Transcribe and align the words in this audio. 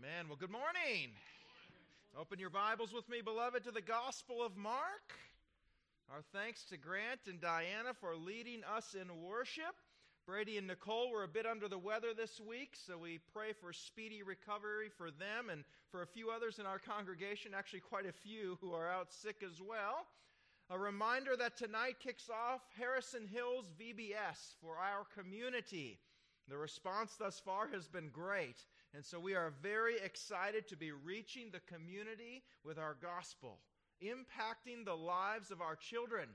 Amen. 0.00 0.28
Well, 0.28 0.38
good 0.40 0.50
morning. 0.50 1.10
Open 2.18 2.38
your 2.38 2.48
Bibles 2.48 2.90
with 2.90 3.06
me, 3.10 3.20
beloved, 3.22 3.64
to 3.64 3.70
the 3.70 3.82
Gospel 3.82 4.42
of 4.42 4.56
Mark. 4.56 5.12
Our 6.10 6.22
thanks 6.32 6.64
to 6.70 6.78
Grant 6.78 7.20
and 7.26 7.38
Diana 7.38 7.92
for 8.00 8.16
leading 8.16 8.62
us 8.64 8.94
in 8.94 9.08
worship. 9.20 9.76
Brady 10.24 10.56
and 10.56 10.66
Nicole 10.66 11.10
were 11.10 11.24
a 11.24 11.28
bit 11.28 11.44
under 11.44 11.68
the 11.68 11.76
weather 11.76 12.14
this 12.16 12.40
week, 12.40 12.76
so 12.86 12.96
we 12.96 13.20
pray 13.34 13.52
for 13.52 13.74
speedy 13.74 14.22
recovery 14.22 14.88
for 14.96 15.10
them 15.10 15.50
and 15.50 15.64
for 15.90 16.00
a 16.00 16.06
few 16.06 16.30
others 16.30 16.58
in 16.58 16.64
our 16.64 16.78
congregation, 16.78 17.52
actually, 17.54 17.80
quite 17.80 18.06
a 18.06 18.12
few 18.12 18.56
who 18.62 18.72
are 18.72 18.90
out 18.90 19.12
sick 19.12 19.42
as 19.44 19.60
well. 19.60 20.06
A 20.70 20.78
reminder 20.78 21.36
that 21.36 21.58
tonight 21.58 21.96
kicks 22.02 22.30
off 22.30 22.62
Harrison 22.78 23.26
Hills 23.26 23.66
VBS 23.78 24.54
for 24.62 24.76
our 24.76 25.04
community. 25.14 25.98
The 26.48 26.56
response 26.56 27.16
thus 27.18 27.38
far 27.38 27.68
has 27.68 27.86
been 27.86 28.08
great, 28.08 28.64
and 28.94 29.04
so 29.04 29.20
we 29.20 29.34
are 29.34 29.52
very 29.62 29.98
excited 29.98 30.66
to 30.68 30.76
be 30.76 30.92
reaching 30.92 31.50
the 31.50 31.60
community 31.72 32.42
with 32.64 32.78
our 32.78 32.96
gospel, 33.00 33.58
impacting 34.02 34.84
the 34.84 34.96
lives 34.96 35.50
of 35.50 35.60
our 35.60 35.76
children. 35.76 36.28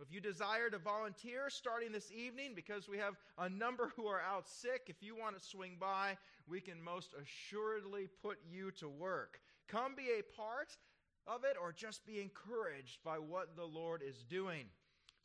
If 0.00 0.10
you 0.10 0.20
desire 0.20 0.70
to 0.70 0.78
volunteer 0.78 1.50
starting 1.50 1.92
this 1.92 2.10
evening, 2.10 2.52
because 2.54 2.88
we 2.88 2.96
have 2.98 3.16
a 3.36 3.50
number 3.50 3.92
who 3.96 4.06
are 4.06 4.22
out 4.22 4.48
sick, 4.48 4.84
if 4.86 5.02
you 5.02 5.14
want 5.14 5.36
to 5.36 5.44
swing 5.44 5.76
by, 5.78 6.16
we 6.48 6.60
can 6.60 6.82
most 6.82 7.12
assuredly 7.20 8.08
put 8.22 8.38
you 8.50 8.70
to 8.78 8.88
work. 8.88 9.40
Come 9.68 9.94
be 9.94 10.08
a 10.18 10.40
part 10.40 10.76
of 11.26 11.44
it 11.44 11.56
or 11.60 11.72
just 11.72 12.06
be 12.06 12.20
encouraged 12.20 12.98
by 13.04 13.18
what 13.18 13.56
the 13.56 13.64
Lord 13.64 14.00
is 14.06 14.24
doing. 14.24 14.64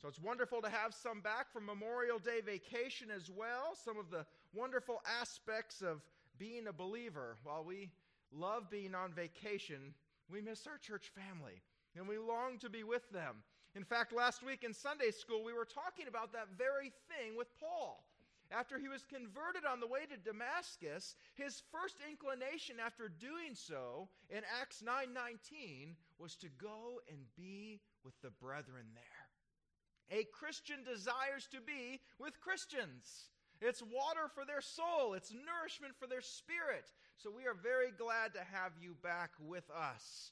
So 0.02 0.10
it's 0.10 0.20
wonderful 0.20 0.62
to 0.62 0.70
have 0.70 0.94
some 0.94 1.22
back 1.22 1.54
from 1.54 1.66
Memorial 1.66 2.20
Day 2.20 2.42
vacation 2.46 3.08
as 3.16 3.30
well. 3.30 3.78
Some 3.82 3.98
of 3.98 4.12
the 4.12 4.26
wonderful 4.54 5.02
aspects 5.22 5.82
of 5.82 6.02
being 6.38 6.68
a 6.68 6.74
believer. 6.74 7.38
While 7.44 7.64
we 7.64 7.90
love 8.32 8.70
being 8.70 8.96
on 8.96 9.14
vacation, 9.14 9.94
we 10.30 10.42
miss 10.42 10.68
our 10.68 10.78
church 10.78 11.12
family 11.16 11.62
and 11.96 12.08
we 12.08 12.18
long 12.18 12.60
to 12.60 12.70
be 12.70 12.84
with 12.84 13.10
them. 13.12 13.44
In 13.76 13.84
fact, 13.84 14.14
last 14.14 14.44
week 14.44 14.64
in 14.64 14.74
Sunday 14.74 15.12
school, 15.12 15.44
we 15.44 15.54
were 15.54 15.66
talking 15.66 16.08
about 16.08 16.32
that 16.34 16.48
very 16.58 16.92
thing 17.10 17.38
with 17.38 17.48
Paul. 17.60 18.06
After 18.52 18.78
he 18.78 18.88
was 18.88 19.04
converted 19.04 19.66
on 19.66 19.80
the 19.80 19.88
way 19.88 20.06
to 20.06 20.18
Damascus, 20.18 21.16
his 21.34 21.64
first 21.72 21.98
inclination 22.08 22.78
after 22.80 23.10
doing 23.10 23.56
so 23.56 24.08
in 24.30 24.44
Acts 24.62 24.82
9:19 24.82 25.96
was 26.20 26.36
to 26.38 26.50
go 26.50 27.02
and 27.10 27.26
be 27.36 27.82
with 28.04 28.20
the 28.22 28.30
brethren 28.30 28.86
there. 28.94 30.20
A 30.20 30.26
Christian 30.26 30.84
desires 30.84 31.48
to 31.48 31.60
be 31.60 32.00
with 32.20 32.40
Christians. 32.40 33.32
It's 33.62 33.82
water 33.82 34.30
for 34.34 34.46
their 34.46 34.62
soul, 34.62 35.14
it's 35.14 35.34
nourishment 35.34 35.96
for 36.00 36.08
their 36.08 36.22
spirit. 36.22 36.92
So 37.18 37.32
we 37.32 37.46
are 37.46 37.54
very 37.54 37.92
glad 37.92 38.34
to 38.34 38.40
have 38.40 38.74
you 38.80 38.96
back 39.02 39.32
with 39.40 39.70
us. 39.72 40.32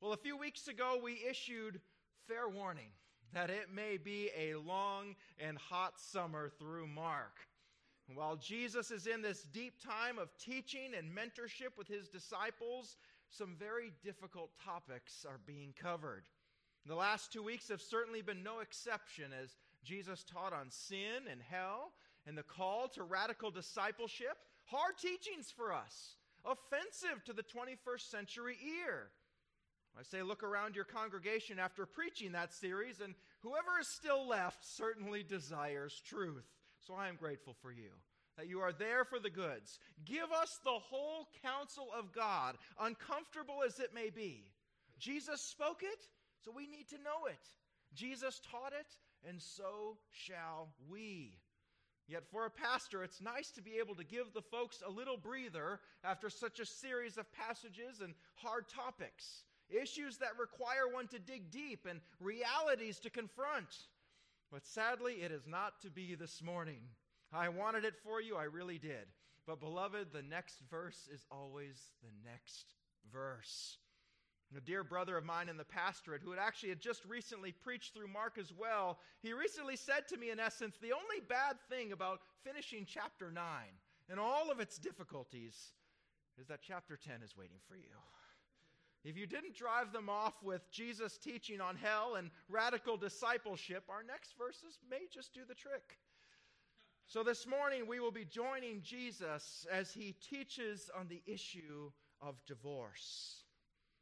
Well, 0.00 0.12
a 0.12 0.16
few 0.16 0.36
weeks 0.36 0.68
ago, 0.68 1.00
we 1.02 1.24
issued 1.28 1.80
fair 2.26 2.48
warning 2.48 2.90
that 3.32 3.50
it 3.50 3.68
may 3.74 3.96
be 3.96 4.30
a 4.38 4.54
long 4.54 5.16
and 5.38 5.58
hot 5.58 5.94
summer 5.98 6.50
through 6.58 6.86
Mark. 6.86 7.36
While 8.14 8.36
Jesus 8.36 8.90
is 8.90 9.06
in 9.06 9.20
this 9.20 9.42
deep 9.42 9.74
time 9.82 10.18
of 10.18 10.36
teaching 10.38 10.92
and 10.96 11.10
mentorship 11.14 11.76
with 11.76 11.88
his 11.88 12.08
disciples, 12.08 12.96
some 13.30 13.54
very 13.58 13.92
difficult 14.02 14.50
topics 14.64 15.26
are 15.28 15.40
being 15.46 15.74
covered. 15.78 16.24
The 16.86 16.94
last 16.94 17.32
two 17.32 17.42
weeks 17.42 17.68
have 17.68 17.82
certainly 17.82 18.22
been 18.22 18.42
no 18.42 18.60
exception 18.60 19.26
as 19.42 19.56
Jesus 19.84 20.24
taught 20.24 20.54
on 20.54 20.70
sin 20.70 21.28
and 21.30 21.40
hell 21.42 21.92
and 22.28 22.36
the 22.36 22.42
call 22.42 22.88
to 22.88 23.02
radical 23.02 23.50
discipleship. 23.50 24.36
Hard 24.66 24.98
teachings 25.00 25.50
for 25.50 25.72
us, 25.72 26.16
offensive 26.44 27.24
to 27.24 27.32
the 27.32 27.42
21st 27.42 28.10
century 28.10 28.56
ear. 28.84 29.08
I 29.98 30.02
say, 30.02 30.22
look 30.22 30.42
around 30.42 30.76
your 30.76 30.84
congregation 30.84 31.58
after 31.58 31.86
preaching 31.86 32.32
that 32.32 32.52
series, 32.52 33.00
and 33.00 33.14
whoever 33.40 33.80
is 33.80 33.88
still 33.88 34.28
left 34.28 34.64
certainly 34.64 35.22
desires 35.22 36.00
truth. 36.06 36.44
So 36.86 36.94
I 36.94 37.08
am 37.08 37.16
grateful 37.16 37.56
for 37.62 37.72
you 37.72 37.90
that 38.36 38.46
you 38.46 38.60
are 38.60 38.72
there 38.72 39.04
for 39.04 39.18
the 39.18 39.30
goods. 39.30 39.80
Give 40.04 40.30
us 40.40 40.60
the 40.62 40.70
whole 40.70 41.26
counsel 41.42 41.88
of 41.98 42.12
God, 42.12 42.56
uncomfortable 42.78 43.64
as 43.66 43.80
it 43.80 43.92
may 43.92 44.10
be. 44.10 44.44
Jesus 45.00 45.40
spoke 45.40 45.82
it, 45.82 46.06
so 46.44 46.52
we 46.54 46.68
need 46.68 46.88
to 46.90 46.98
know 46.98 47.26
it. 47.28 47.50
Jesus 47.94 48.40
taught 48.48 48.72
it, 48.78 48.86
and 49.28 49.42
so 49.42 49.96
shall 50.12 50.68
we. 50.88 51.38
Yet, 52.08 52.24
for 52.30 52.46
a 52.46 52.50
pastor, 52.50 53.04
it's 53.04 53.20
nice 53.20 53.50
to 53.50 53.62
be 53.62 53.76
able 53.78 53.94
to 53.96 54.04
give 54.04 54.32
the 54.32 54.40
folks 54.40 54.82
a 54.86 54.90
little 54.90 55.18
breather 55.18 55.80
after 56.02 56.30
such 56.30 56.58
a 56.58 56.64
series 56.64 57.18
of 57.18 57.30
passages 57.32 58.00
and 58.02 58.14
hard 58.36 58.66
topics, 58.66 59.42
issues 59.68 60.16
that 60.16 60.38
require 60.40 60.88
one 60.90 61.06
to 61.08 61.18
dig 61.18 61.50
deep 61.50 61.86
and 61.88 62.00
realities 62.18 62.98
to 63.00 63.10
confront. 63.10 63.88
But 64.50 64.66
sadly, 64.66 65.16
it 65.22 65.30
is 65.30 65.46
not 65.46 65.82
to 65.82 65.90
be 65.90 66.14
this 66.14 66.42
morning. 66.42 66.80
I 67.30 67.50
wanted 67.50 67.84
it 67.84 67.94
for 68.02 68.22
you, 68.22 68.36
I 68.36 68.44
really 68.44 68.78
did. 68.78 69.06
But, 69.46 69.60
beloved, 69.60 70.08
the 70.10 70.22
next 70.22 70.60
verse 70.70 71.10
is 71.12 71.26
always 71.30 71.90
the 72.02 72.30
next 72.30 72.74
verse. 73.12 73.76
A 74.56 74.60
dear 74.60 74.82
brother 74.82 75.16
of 75.16 75.24
mine 75.24 75.48
in 75.48 75.58
the 75.58 75.64
pastorate, 75.64 76.22
who 76.22 76.30
had 76.30 76.40
actually 76.40 76.70
had 76.70 76.80
just 76.80 77.04
recently 77.04 77.52
preached 77.52 77.94
through 77.94 78.08
Mark 78.08 78.38
as 78.38 78.52
well, 78.52 78.98
he 79.22 79.32
recently 79.34 79.76
said 79.76 80.08
to 80.08 80.16
me, 80.16 80.30
in 80.30 80.40
essence, 80.40 80.76
the 80.80 80.92
only 80.92 81.20
bad 81.28 81.56
thing 81.68 81.92
about 81.92 82.20
finishing 82.44 82.86
chapter 82.86 83.30
9 83.30 83.44
and 84.08 84.18
all 84.18 84.50
of 84.50 84.58
its 84.58 84.78
difficulties 84.78 85.72
is 86.40 86.46
that 86.46 86.60
chapter 86.62 86.96
10 86.96 87.22
is 87.22 87.36
waiting 87.36 87.58
for 87.68 87.76
you. 87.76 87.82
If 89.04 89.16
you 89.16 89.26
didn't 89.26 89.54
drive 89.54 89.92
them 89.92 90.08
off 90.08 90.42
with 90.42 90.70
Jesus 90.70 91.18
teaching 91.18 91.60
on 91.60 91.76
hell 91.76 92.16
and 92.16 92.30
radical 92.48 92.96
discipleship, 92.96 93.84
our 93.88 94.02
next 94.02 94.34
verses 94.36 94.78
may 94.90 95.06
just 95.12 95.34
do 95.34 95.42
the 95.46 95.54
trick. 95.54 95.98
So 97.06 97.22
this 97.22 97.46
morning 97.46 97.86
we 97.86 98.00
will 98.00 98.10
be 98.10 98.24
joining 98.24 98.82
Jesus 98.82 99.66
as 99.70 99.92
he 99.92 100.14
teaches 100.28 100.90
on 100.98 101.06
the 101.08 101.22
issue 101.26 101.90
of 102.20 102.44
divorce. 102.46 103.44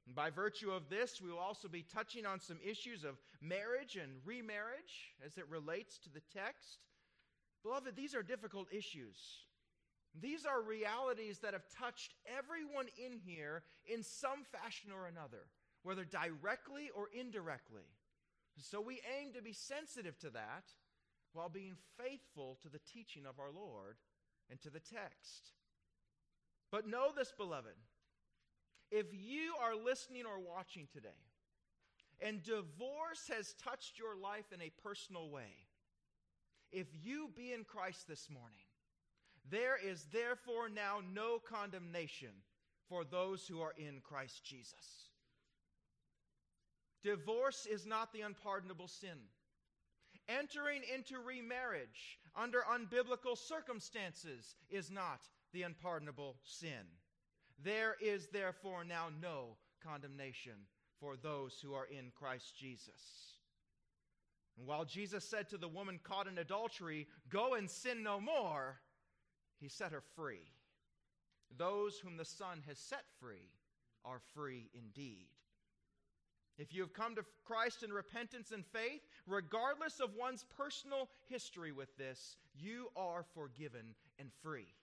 And 0.07 0.15
by 0.15 0.31
virtue 0.31 0.71
of 0.71 0.89
this, 0.89 1.21
we 1.21 1.31
will 1.31 1.39
also 1.39 1.69
be 1.69 1.83
touching 1.83 2.25
on 2.25 2.41
some 2.41 2.59
issues 2.65 3.05
of 3.05 3.19
marriage 3.41 3.97
and 3.97 4.13
remarriage 4.25 5.15
as 5.25 5.37
it 5.37 5.49
relates 5.51 5.99
to 5.99 6.11
the 6.11 6.23
text. 6.33 6.79
Beloved, 7.63 7.97
these 7.97 8.15
are 8.15 8.23
difficult 8.23 8.69
issues. 8.73 9.19
These 10.19 10.47
are 10.47 10.63
realities 10.63 11.41
that 11.41 11.53
have 11.53 11.69
touched 11.79 12.15
everyone 12.39 12.87
in 13.05 13.19
here 13.19 13.65
in 13.85 14.03
some 14.03 14.45
fashion 14.45 14.91
or 14.93 15.07
another, 15.07 15.49
whether 15.83 16.05
directly 16.05 16.91
or 16.95 17.09
indirectly. 17.13 17.83
So 18.59 18.81
we 18.81 19.03
aim 19.21 19.33
to 19.35 19.43
be 19.43 19.53
sensitive 19.53 20.19
to 20.21 20.31
that 20.31 20.65
while 21.33 21.51
being 21.51 21.75
faithful 21.99 22.57
to 22.63 22.69
the 22.69 22.79
teaching 22.79 23.27
of 23.27 23.39
our 23.39 23.51
Lord 23.51 23.97
and 24.49 24.59
to 24.63 24.71
the 24.71 24.81
text. 24.81 25.53
But 26.71 26.89
know 26.89 27.11
this, 27.15 27.33
beloved 27.37 27.75
if 28.91 29.07
you 29.13 29.55
are 29.63 29.75
listening 29.77 30.25
or 30.27 30.39
watching 30.39 30.87
today, 30.93 31.09
and 32.21 32.43
divorce 32.43 33.31
has 33.35 33.55
touched 33.63 33.99
your 33.99 34.17
life 34.17 34.53
in 34.53 34.63
a 34.63 34.73
personal 34.83 35.31
way, 35.31 35.67
if 36.73 36.87
you 37.03 37.31
be 37.37 37.53
in 37.53 37.65
Christ 37.65 38.09
this 38.09 38.29
morning, 38.31 38.65
there 39.51 39.77
is 39.77 40.07
therefore 40.13 40.69
now 40.69 41.01
no 41.15 41.39
condemnation 41.39 42.31
for 42.89 43.05
those 43.05 43.47
who 43.47 43.61
are 43.61 43.75
in 43.77 44.01
Christ 44.03 44.45
Jesus. 44.45 45.11
Divorce 47.03 47.67
is 47.71 47.87
not 47.87 48.13
the 48.13 48.23
unpardonable 48.23 48.89
sin. 48.89 49.19
Entering 50.29 50.83
into 50.93 51.21
remarriage 51.21 52.19
under 52.35 52.63
unbiblical 52.63 53.39
circumstances 53.39 54.57
is 54.69 54.91
not 54.91 55.21
the 55.53 55.63
unpardonable 55.63 56.37
sin. 56.43 56.85
There 57.63 57.97
is 58.01 58.29
therefore 58.29 58.85
now 58.85 59.09
no 59.21 59.57
condemnation 59.83 60.55
for 61.01 61.17
those 61.17 61.59
who 61.63 61.75
are 61.75 61.87
in 61.87 62.11
Christ 62.15 62.55
Jesus. 62.57 63.37
And 64.59 64.67
while 64.67 64.85
Jesus 64.85 65.25
said 65.25 65.49
to 65.51 65.59
the 65.59 65.69
woman 65.69 66.01
caught 66.03 66.29
in 66.29 66.39
adultery, 66.39 67.07
Go 67.29 67.55
and 67.55 67.71
sin 67.71 68.03
no 68.03 68.21
more, 68.21 68.79
he 69.61 69.69
set 69.69 69.93
her 69.93 70.03
free. 70.15 70.53
Those 71.57 71.99
whom 71.99 72.17
the 72.17 72.25
Son 72.25 72.63
has 72.67 72.79
set 72.79 73.05
free 73.21 73.51
are 74.05 74.21
free 74.35 74.71
indeed. 74.75 75.29
If 76.59 76.73
you 76.73 76.81
have 76.81 76.95
come 76.95 77.15
to 77.17 77.25
Christ 77.45 77.83
in 77.83 77.93
repentance 77.93 78.51
and 78.51 78.65
faith, 78.65 79.03
regardless 79.27 80.01
of 80.01 80.15
one's 80.19 80.45
personal 80.57 81.11
history 81.29 81.71
with 81.71 81.95
this, 81.99 82.37
you 82.55 82.89
are 82.97 83.27
forgiven 83.35 83.95
and 84.19 84.31
free. 84.43 84.75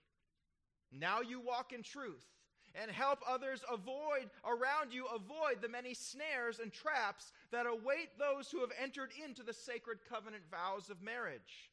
Now 0.92 1.22
you 1.22 1.40
walk 1.40 1.74
in 1.74 1.82
truth 1.82 2.28
and 2.76 2.90
help 2.90 3.20
others 3.28 3.64
avoid 3.72 4.30
around 4.46 4.92
you 4.94 5.06
avoid 5.08 5.62
the 5.62 5.70
many 5.70 5.94
snares 5.94 6.60
and 6.60 6.72
traps 6.72 7.32
that 7.52 7.66
await 7.66 8.18
those 8.18 8.50
who 8.50 8.62
have 8.62 8.72
entered 8.82 9.12
into 9.24 9.44
the 9.44 9.54
sacred 9.54 10.00
covenant 10.10 10.44
vows 10.50 10.90
of 10.90 11.02
marriage. 11.02 11.72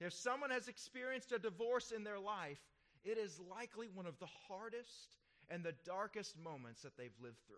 If 0.00 0.12
someone 0.12 0.50
has 0.50 0.68
experienced 0.68 1.32
a 1.32 1.38
divorce 1.38 1.92
in 1.92 2.04
their 2.04 2.18
life, 2.18 2.60
it 3.04 3.18
is 3.18 3.40
likely 3.50 3.88
one 3.94 4.06
of 4.06 4.18
the 4.18 4.28
hardest 4.48 5.16
and 5.48 5.62
the 5.62 5.74
darkest 5.84 6.36
moments 6.38 6.82
that 6.82 6.96
they've 6.96 7.10
lived 7.22 7.38
through. 7.46 7.56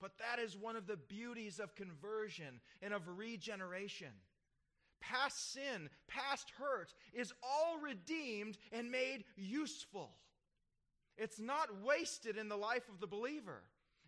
But 0.00 0.12
that 0.18 0.42
is 0.42 0.56
one 0.56 0.76
of 0.76 0.86
the 0.86 0.96
beauties 0.96 1.58
of 1.58 1.74
conversion 1.74 2.60
and 2.82 2.94
of 2.94 3.02
regeneration. 3.08 4.12
Past 5.00 5.52
sin, 5.52 5.88
past 6.08 6.52
hurt 6.58 6.92
is 7.12 7.32
all 7.42 7.78
redeemed 7.80 8.58
and 8.72 8.90
made 8.90 9.24
useful. 9.36 10.10
It's 11.20 11.38
not 11.38 11.82
wasted 11.84 12.38
in 12.38 12.48
the 12.48 12.56
life 12.56 12.88
of 12.88 12.98
the 12.98 13.06
believer. 13.06 13.62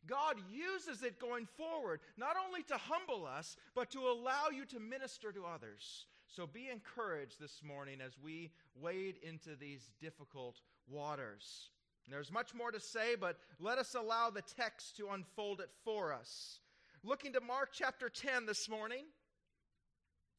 God 0.06 0.36
uses 0.50 1.02
it 1.02 1.20
going 1.20 1.46
forward, 1.58 2.00
not 2.16 2.36
only 2.46 2.62
to 2.64 2.76
humble 2.78 3.26
us, 3.26 3.54
but 3.74 3.90
to 3.90 4.00
allow 4.00 4.48
you 4.50 4.64
to 4.64 4.80
minister 4.80 5.30
to 5.30 5.44
others. 5.44 6.06
So 6.26 6.46
be 6.46 6.70
encouraged 6.70 7.38
this 7.38 7.60
morning 7.62 8.00
as 8.00 8.18
we 8.18 8.50
wade 8.74 9.16
into 9.22 9.54
these 9.54 9.90
difficult 10.00 10.60
waters. 10.88 11.68
There's 12.08 12.32
much 12.32 12.54
more 12.54 12.72
to 12.72 12.80
say, 12.80 13.14
but 13.14 13.36
let 13.60 13.76
us 13.76 13.94
allow 13.94 14.30
the 14.30 14.42
text 14.42 14.96
to 14.96 15.10
unfold 15.10 15.60
it 15.60 15.70
for 15.84 16.14
us. 16.14 16.60
Looking 17.04 17.34
to 17.34 17.42
Mark 17.42 17.70
chapter 17.72 18.08
10 18.08 18.46
this 18.46 18.70
morning, 18.70 19.04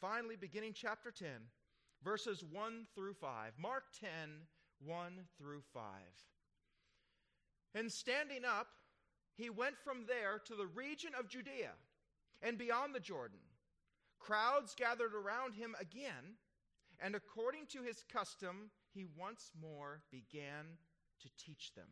finally 0.01 0.35
beginning 0.35 0.73
chapter 0.73 1.11
10, 1.11 1.27
verses 2.03 2.43
1 2.43 2.87
through 2.95 3.13
5. 3.13 3.53
Mark 3.59 3.83
10, 3.99 4.09
1 4.83 5.13
through 5.37 5.61
5. 5.71 5.83
And 7.75 7.91
standing 7.91 8.45
up, 8.45 8.67
he 9.35 9.49
went 9.49 9.77
from 9.83 10.05
there 10.07 10.39
to 10.45 10.55
the 10.55 10.67
region 10.67 11.11
of 11.19 11.27
Judea 11.27 11.71
and 12.41 12.57
beyond 12.57 12.93
the 12.93 12.99
Jordan. 12.99 13.39
Crowds 14.19 14.75
gathered 14.75 15.13
around 15.13 15.55
him 15.55 15.75
again, 15.79 16.37
and 16.99 17.15
according 17.15 17.65
to 17.67 17.81
his 17.81 18.03
custom, 18.11 18.69
he 18.93 19.05
once 19.17 19.51
more 19.59 20.01
began 20.11 20.77
to 21.21 21.29
teach 21.43 21.73
them. 21.73 21.87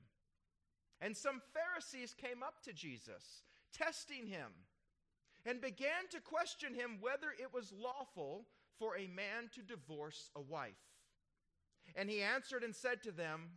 And 1.01 1.17
some 1.17 1.41
Pharisees 1.53 2.13
came 2.13 2.43
up 2.43 2.61
to 2.63 2.73
Jesus, 2.73 3.43
testing 3.73 4.27
him, 4.27 4.51
and 5.45 5.59
began 5.59 6.07
to 6.11 6.19
question 6.19 6.75
him 6.75 6.99
whether 7.01 7.27
it 7.31 7.51
was 7.51 7.73
lawful 7.73 8.45
for 8.77 8.95
a 8.95 9.07
man 9.07 9.49
to 9.55 9.61
divorce 9.61 10.29
a 10.35 10.41
wife. 10.41 10.75
And 11.95 12.09
he 12.09 12.21
answered 12.21 12.63
and 12.63 12.75
said 12.75 13.01
to 13.03 13.11
them, 13.11 13.49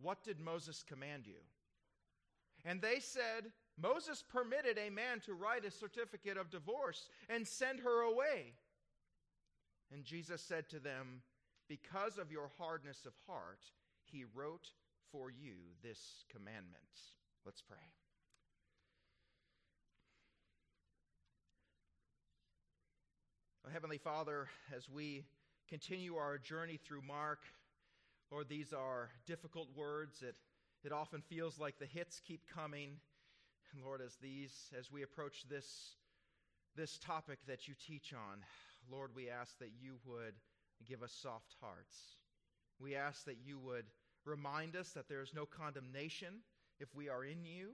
What 0.00 0.22
did 0.24 0.40
Moses 0.40 0.84
command 0.86 1.26
you? 1.26 1.40
And 2.64 2.80
they 2.80 3.00
said, 3.00 3.52
Moses 3.80 4.22
permitted 4.22 4.78
a 4.78 4.90
man 4.90 5.20
to 5.26 5.34
write 5.34 5.64
a 5.64 5.70
certificate 5.70 6.36
of 6.36 6.50
divorce 6.50 7.08
and 7.28 7.46
send 7.46 7.80
her 7.80 8.02
away. 8.02 8.54
And 9.92 10.04
Jesus 10.04 10.42
said 10.42 10.68
to 10.70 10.78
them, 10.78 11.22
Because 11.68 12.18
of 12.18 12.32
your 12.32 12.50
hardness 12.58 13.06
of 13.06 13.12
heart, 13.26 13.60
he 14.04 14.24
wrote 14.34 14.70
for 15.12 15.30
you 15.30 15.54
this 15.82 16.24
commandment. 16.30 16.84
Let's 17.44 17.62
pray. 17.62 17.78
Heavenly 23.72 23.98
Father, 23.98 24.48
as 24.74 24.88
we 24.88 25.24
continue 25.68 26.16
our 26.16 26.38
journey 26.38 26.78
through 26.78 27.02
Mark, 27.02 27.40
Lord, 28.30 28.48
these 28.48 28.72
are 28.72 29.10
difficult 29.26 29.68
words. 29.74 30.22
It, 30.22 30.36
it 30.84 30.92
often 30.92 31.22
feels 31.22 31.58
like 31.58 31.78
the 31.78 31.86
hits 31.86 32.20
keep 32.26 32.42
coming. 32.46 32.96
And 33.72 33.84
Lord, 33.84 34.00
as 34.00 34.16
these, 34.20 34.70
as 34.78 34.90
we 34.90 35.02
approach 35.02 35.44
this, 35.48 35.96
this 36.76 36.98
topic 36.98 37.38
that 37.46 37.68
you 37.68 37.74
teach 37.86 38.12
on, 38.12 38.40
Lord, 38.90 39.10
we 39.14 39.30
ask 39.30 39.58
that 39.58 39.72
you 39.80 39.96
would 40.04 40.34
give 40.86 41.02
us 41.02 41.12
soft 41.12 41.54
hearts. 41.60 41.96
We 42.78 42.94
ask 42.94 43.24
that 43.24 43.38
you 43.44 43.58
would 43.58 43.86
Remind 44.28 44.76
us 44.76 44.90
that 44.90 45.08
there 45.08 45.22
is 45.22 45.32
no 45.32 45.46
condemnation 45.46 46.44
if 46.78 46.94
we 46.94 47.08
are 47.08 47.24
in 47.24 47.46
you, 47.46 47.70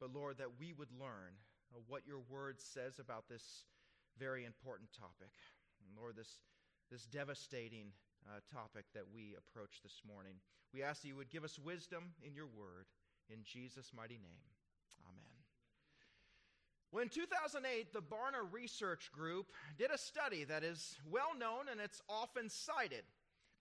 but 0.00 0.12
Lord, 0.12 0.38
that 0.38 0.58
we 0.58 0.72
would 0.72 0.90
learn 0.98 1.38
uh, 1.72 1.78
what 1.86 2.02
your 2.04 2.18
word 2.28 2.60
says 2.60 2.98
about 2.98 3.28
this 3.28 3.64
very 4.18 4.44
important 4.44 4.90
topic. 4.92 5.30
And 5.78 5.96
Lord, 5.96 6.16
this, 6.16 6.40
this 6.90 7.06
devastating 7.06 7.92
uh, 8.28 8.40
topic 8.52 8.84
that 8.94 9.04
we 9.12 9.34
approach 9.36 9.80
this 9.82 10.00
morning. 10.06 10.34
We 10.72 10.82
ask 10.82 11.02
that 11.02 11.08
you 11.08 11.16
would 11.16 11.30
give 11.30 11.44
us 11.44 11.58
wisdom 11.58 12.14
in 12.26 12.34
your 12.34 12.46
word. 12.46 12.86
In 13.30 13.38
Jesus' 13.42 13.92
mighty 13.96 14.18
name, 14.18 14.44
amen. 15.06 15.38
Well, 16.92 17.02
in 17.02 17.08
2008, 17.08 17.92
the 17.92 18.00
Barna 18.00 18.44
Research 18.50 19.10
Group 19.12 19.46
did 19.78 19.90
a 19.90 19.98
study 19.98 20.44
that 20.44 20.62
is 20.62 20.96
well 21.10 21.32
known 21.38 21.68
and 21.70 21.80
it's 21.80 22.02
often 22.08 22.48
cited 22.48 23.04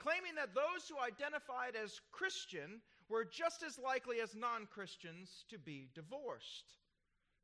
claiming 0.04 0.36
that 0.36 0.54
those 0.54 0.90
who 0.90 1.00
identified 1.00 1.76
as 1.82 2.02
Christian 2.12 2.82
were 3.10 3.24
just 3.26 3.64
as 3.64 3.80
likely 3.80 4.20
as 4.20 4.36
non 4.36 4.68
Christians 4.68 5.46
to 5.50 5.58
be 5.58 5.88
divorced. 5.96 6.76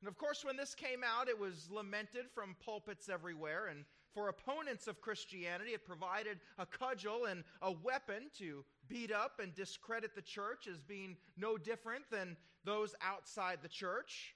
And 0.02 0.08
of 0.08 0.18
course, 0.18 0.44
when 0.44 0.58
this 0.58 0.76
came 0.76 1.04
out, 1.04 1.28
it 1.28 1.40
was 1.40 1.70
lamented 1.72 2.26
from 2.34 2.56
pulpits 2.64 3.10
everywhere. 3.10 3.68
And 3.68 3.86
for 4.14 4.30
opponents 4.30 4.88
of 4.88 5.02
Christianity, 5.02 5.72
it 5.72 5.86
provided 5.86 6.40
a 6.58 6.66
cudgel 6.66 7.26
and 7.26 7.44
a 7.62 7.72
weapon 7.72 8.30
to 8.40 8.64
beat 8.88 9.12
up 9.12 9.40
and 9.42 9.54
discredit 9.54 10.16
the 10.16 10.22
church 10.22 10.68
as 10.68 10.80
being 10.82 11.16
no 11.38 11.58
different 11.58 12.04
than 12.12 12.36
those 12.66 12.96
outside 13.02 13.60
the 13.62 13.70
church. 13.70 14.36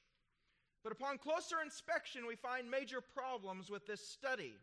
But 0.84 0.94
upon 0.94 1.18
closer 1.18 1.62
inspection, 1.64 2.28
we 2.28 2.36
find 2.36 2.70
major 2.70 3.02
problems 3.02 3.70
with 3.70 3.88
this 3.88 4.08
study. 4.08 4.54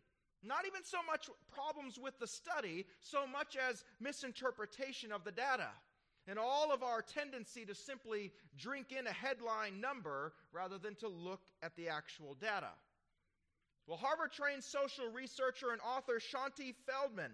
Not 0.43 0.67
even 0.67 0.85
so 0.85 0.99
much 1.07 1.29
problems 1.53 1.99
with 1.99 2.19
the 2.19 2.27
study, 2.27 2.87
so 3.01 3.27
much 3.27 3.57
as 3.57 3.85
misinterpretation 4.01 5.13
of 5.13 5.25
the 5.25 5.33
data 5.33 5.69
and 6.27 6.39
all 6.39 6.73
of 6.73 6.83
our 6.83 7.03
tendency 7.03 7.65
to 7.65 7.75
simply 7.75 8.33
drink 8.57 8.93
in 8.97 9.07
a 9.07 9.13
headline 9.13 9.81
number 9.81 10.33
rather 10.53 10.79
than 10.79 10.95
to 10.97 11.09
look 11.09 11.41
at 11.63 11.75
the 11.77 11.89
actual 11.89 12.35
data. 12.35 12.71
Well, 13.87 13.99
Harvard 13.99 14.33
trained 14.33 14.63
social 14.63 15.09
researcher 15.09 15.73
and 15.73 15.81
author 15.81 16.21
Shaunti 16.21 16.75
Feldhahn, 16.87 17.33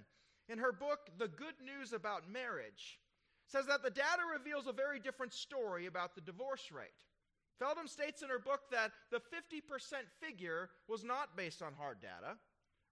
in 0.48 0.58
her 0.58 0.72
book, 0.72 1.10
The 1.18 1.28
Good 1.28 1.54
News 1.64 1.92
About 1.92 2.30
Marriage, 2.30 3.00
says 3.46 3.66
that 3.66 3.82
the 3.82 3.90
data 3.90 4.22
reveals 4.32 4.66
a 4.66 4.72
very 4.72 5.00
different 5.00 5.32
story 5.32 5.86
about 5.86 6.14
the 6.14 6.20
divorce 6.20 6.70
rate. 6.70 7.04
Feldhahn 7.60 7.88
states 7.88 8.22
in 8.22 8.28
her 8.28 8.38
book 8.38 8.60
that 8.70 8.92
the 9.10 9.18
50% 9.18 9.62
figure 10.20 10.70
was 10.88 11.04
not 11.04 11.36
based 11.36 11.62
on 11.62 11.72
hard 11.74 12.00
data. 12.00 12.36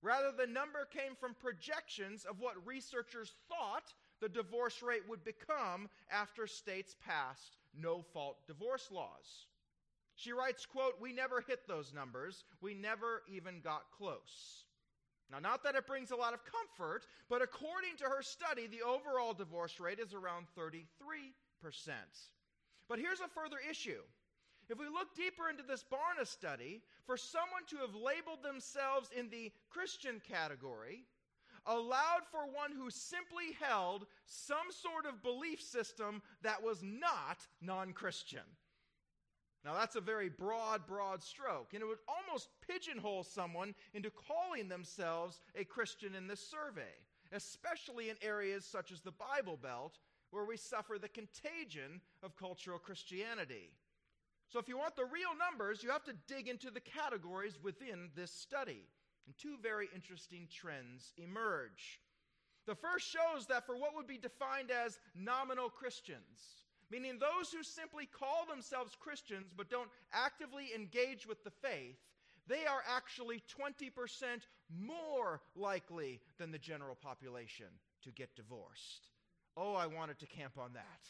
Rather, 0.02 0.32
the 0.32 0.46
number 0.46 0.86
came 0.92 1.14
from 1.18 1.34
projections 1.34 2.24
of 2.24 2.40
what 2.40 2.66
researchers 2.66 3.34
thought 3.48 3.94
the 4.20 4.28
divorce 4.28 4.82
rate 4.82 5.08
would 5.08 5.24
become 5.24 5.88
after 6.10 6.46
states 6.46 6.96
passed 7.06 7.56
no-fault 7.78 8.46
divorce 8.46 8.90
laws. 8.90 9.46
She 10.16 10.32
writes, 10.32 10.64
quote, 10.66 11.00
"We 11.00 11.12
never 11.12 11.40
hit 11.40 11.66
those 11.66 11.92
numbers. 11.92 12.44
We 12.60 12.74
never 12.74 13.22
even 13.26 13.60
got 13.60 13.90
close." 13.90 14.66
Now, 15.30 15.38
not 15.38 15.62
that 15.64 15.74
it 15.74 15.86
brings 15.86 16.10
a 16.10 16.16
lot 16.16 16.34
of 16.34 16.44
comfort, 16.44 17.06
but 17.28 17.42
according 17.42 17.96
to 17.96 18.04
her 18.04 18.22
study, 18.22 18.66
the 18.66 18.82
overall 18.82 19.34
divorce 19.34 19.80
rate 19.80 19.98
is 19.98 20.14
around 20.14 20.48
33%. 20.54 21.34
But 22.88 22.98
here's 22.98 23.20
a 23.20 23.28
further 23.28 23.58
issue. 23.58 24.02
If 24.68 24.78
we 24.78 24.88
look 24.88 25.14
deeper 25.14 25.48
into 25.48 25.62
this 25.62 25.84
Barna 25.84 26.26
study, 26.26 26.82
for 27.06 27.16
someone 27.16 27.64
to 27.66 27.76
have 27.78 27.94
labeled 27.94 28.42
themselves 28.42 29.10
in 29.10 29.28
the 29.28 29.52
Christian 29.70 30.20
category 30.20 31.06
allowed 31.66 32.26
for 32.30 32.46
one 32.46 32.72
who 32.72 32.90
simply 32.90 33.52
held 33.58 34.06
some 34.26 34.70
sort 34.70 35.06
of 35.06 35.22
belief 35.22 35.62
system 35.62 36.22
that 36.42 36.62
was 36.62 36.82
not 36.82 37.46
non 37.60 37.92
Christian. 37.92 38.53
Now, 39.64 39.72
that's 39.72 39.96
a 39.96 40.00
very 40.00 40.28
broad, 40.28 40.86
broad 40.86 41.22
stroke, 41.22 41.72
and 41.72 41.82
it 41.82 41.86
would 41.86 41.98
almost 42.06 42.50
pigeonhole 42.68 43.24
someone 43.24 43.74
into 43.94 44.10
calling 44.10 44.68
themselves 44.68 45.40
a 45.56 45.64
Christian 45.64 46.14
in 46.14 46.26
this 46.26 46.46
survey, 46.46 46.92
especially 47.32 48.10
in 48.10 48.16
areas 48.20 48.66
such 48.66 48.92
as 48.92 49.00
the 49.00 49.12
Bible 49.12 49.56
Belt, 49.56 49.98
where 50.30 50.44
we 50.44 50.58
suffer 50.58 50.98
the 50.98 51.08
contagion 51.08 52.02
of 52.22 52.36
cultural 52.36 52.78
Christianity. 52.78 53.70
So, 54.52 54.58
if 54.58 54.68
you 54.68 54.76
want 54.76 54.96
the 54.96 55.06
real 55.06 55.34
numbers, 55.38 55.82
you 55.82 55.90
have 55.90 56.04
to 56.04 56.14
dig 56.28 56.46
into 56.46 56.70
the 56.70 56.80
categories 56.80 57.58
within 57.62 58.10
this 58.14 58.30
study. 58.30 58.82
And 59.26 59.34
two 59.38 59.56
very 59.62 59.88
interesting 59.94 60.46
trends 60.52 61.14
emerge. 61.16 62.00
The 62.66 62.74
first 62.74 63.08
shows 63.08 63.46
that 63.46 63.64
for 63.64 63.76
what 63.76 63.94
would 63.94 64.06
be 64.06 64.18
defined 64.18 64.70
as 64.70 64.98
nominal 65.14 65.70
Christians, 65.70 66.63
meaning 66.90 67.18
those 67.18 67.50
who 67.52 67.62
simply 67.62 68.06
call 68.06 68.46
themselves 68.48 68.96
Christians 68.98 69.52
but 69.56 69.70
don't 69.70 69.90
actively 70.12 70.70
engage 70.74 71.26
with 71.26 71.42
the 71.44 71.50
faith, 71.50 71.96
they 72.46 72.66
are 72.66 72.82
actually 72.88 73.42
20% 73.58 73.90
more 74.70 75.40
likely 75.56 76.20
than 76.38 76.50
the 76.50 76.58
general 76.58 76.94
population 76.94 77.66
to 78.02 78.10
get 78.10 78.34
divorced. 78.36 79.08
Oh, 79.56 79.74
I 79.74 79.86
wanted 79.86 80.18
to 80.18 80.26
camp 80.26 80.58
on 80.58 80.72
that 80.74 81.00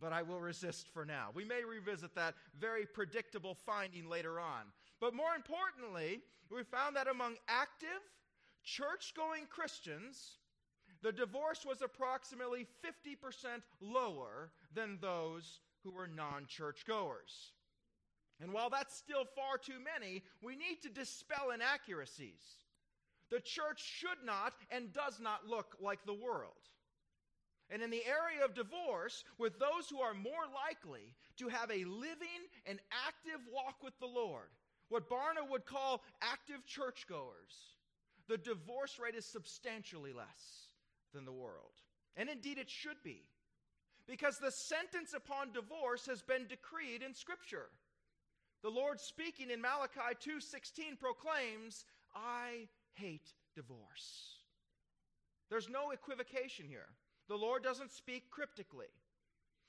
but 0.00 0.12
I 0.12 0.22
will 0.22 0.40
resist 0.40 0.88
for 0.88 1.04
now. 1.04 1.28
We 1.34 1.44
may 1.44 1.64
revisit 1.64 2.14
that 2.14 2.34
very 2.58 2.86
predictable 2.86 3.54
finding 3.54 4.08
later 4.08 4.40
on. 4.40 4.72
But 5.00 5.14
more 5.14 5.34
importantly, 5.34 6.20
we 6.50 6.62
found 6.62 6.96
that 6.96 7.08
among 7.08 7.36
active, 7.48 8.00
church 8.62 9.14
going 9.16 9.46
Christians, 9.48 10.38
the 11.04 11.12
divorce 11.12 11.66
was 11.66 11.82
approximately 11.82 12.66
50% 12.82 13.60
lower 13.82 14.50
than 14.74 14.98
those 15.02 15.60
who 15.84 15.90
were 15.90 16.08
non 16.08 16.46
churchgoers. 16.48 17.52
And 18.40 18.54
while 18.54 18.70
that's 18.70 18.96
still 18.96 19.26
far 19.36 19.58
too 19.58 19.78
many, 19.84 20.22
we 20.42 20.56
need 20.56 20.80
to 20.82 20.88
dispel 20.88 21.50
inaccuracies. 21.54 22.56
The 23.30 23.40
church 23.40 23.82
should 23.82 24.24
not 24.24 24.54
and 24.70 24.94
does 24.94 25.20
not 25.20 25.46
look 25.46 25.76
like 25.78 26.04
the 26.06 26.14
world. 26.14 26.70
And 27.68 27.82
in 27.82 27.90
the 27.90 28.04
area 28.06 28.42
of 28.42 28.54
divorce, 28.54 29.24
with 29.38 29.58
those 29.58 29.90
who 29.90 30.00
are 30.00 30.14
more 30.14 30.48
likely 30.66 31.14
to 31.36 31.48
have 31.48 31.70
a 31.70 31.84
living 31.84 32.48
and 32.64 32.78
active 33.06 33.40
walk 33.52 33.82
with 33.82 33.98
the 34.00 34.06
Lord, 34.06 34.48
what 34.88 35.10
Barna 35.10 35.48
would 35.50 35.66
call 35.66 36.02
active 36.22 36.64
churchgoers, 36.66 37.76
the 38.26 38.38
divorce 38.38 38.98
rate 38.98 39.14
is 39.14 39.26
substantially 39.26 40.14
less 40.14 40.63
than 41.14 41.24
the 41.24 41.32
world. 41.32 41.72
And 42.16 42.28
indeed, 42.28 42.58
it 42.58 42.68
should 42.68 43.02
be. 43.02 43.22
Because 44.06 44.38
the 44.38 44.52
sentence 44.52 45.14
upon 45.14 45.52
divorce 45.52 46.04
has 46.06 46.20
been 46.20 46.46
decreed 46.46 47.02
in 47.02 47.14
Scripture. 47.14 47.70
The 48.62 48.70
Lord 48.70 49.00
speaking 49.00 49.50
in 49.50 49.62
Malachi 49.62 50.14
2:16 50.20 50.98
proclaims, 50.98 51.86
"I 52.14 52.68
hate 52.92 53.34
divorce." 53.54 54.40
There's 55.48 55.68
no 55.68 55.90
equivocation 55.90 56.66
here. 56.66 56.94
The 57.28 57.38
Lord 57.38 57.62
doesn't 57.62 57.92
speak 57.92 58.30
cryptically. 58.30 58.92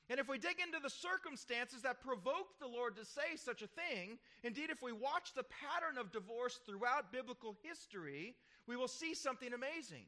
And 0.08 0.20
if 0.20 0.28
we 0.28 0.38
dig 0.38 0.60
into 0.60 0.80
the 0.80 0.90
circumstances 0.90 1.82
that 1.82 2.02
provoked 2.02 2.60
the 2.60 2.68
Lord 2.68 2.96
to 2.96 3.06
say 3.06 3.36
such 3.38 3.62
a 3.62 3.68
thing, 3.68 4.20
indeed, 4.44 4.70
if 4.70 4.82
we 4.82 4.92
watch 4.92 5.34
the 5.34 5.44
pattern 5.44 5.98
of 5.98 6.12
divorce 6.12 6.58
throughout 6.58 7.12
biblical 7.12 7.54
history, 7.64 8.38
we 8.68 8.76
will 8.76 8.88
see 8.88 9.16
something 9.16 9.52
amazing. 9.52 10.08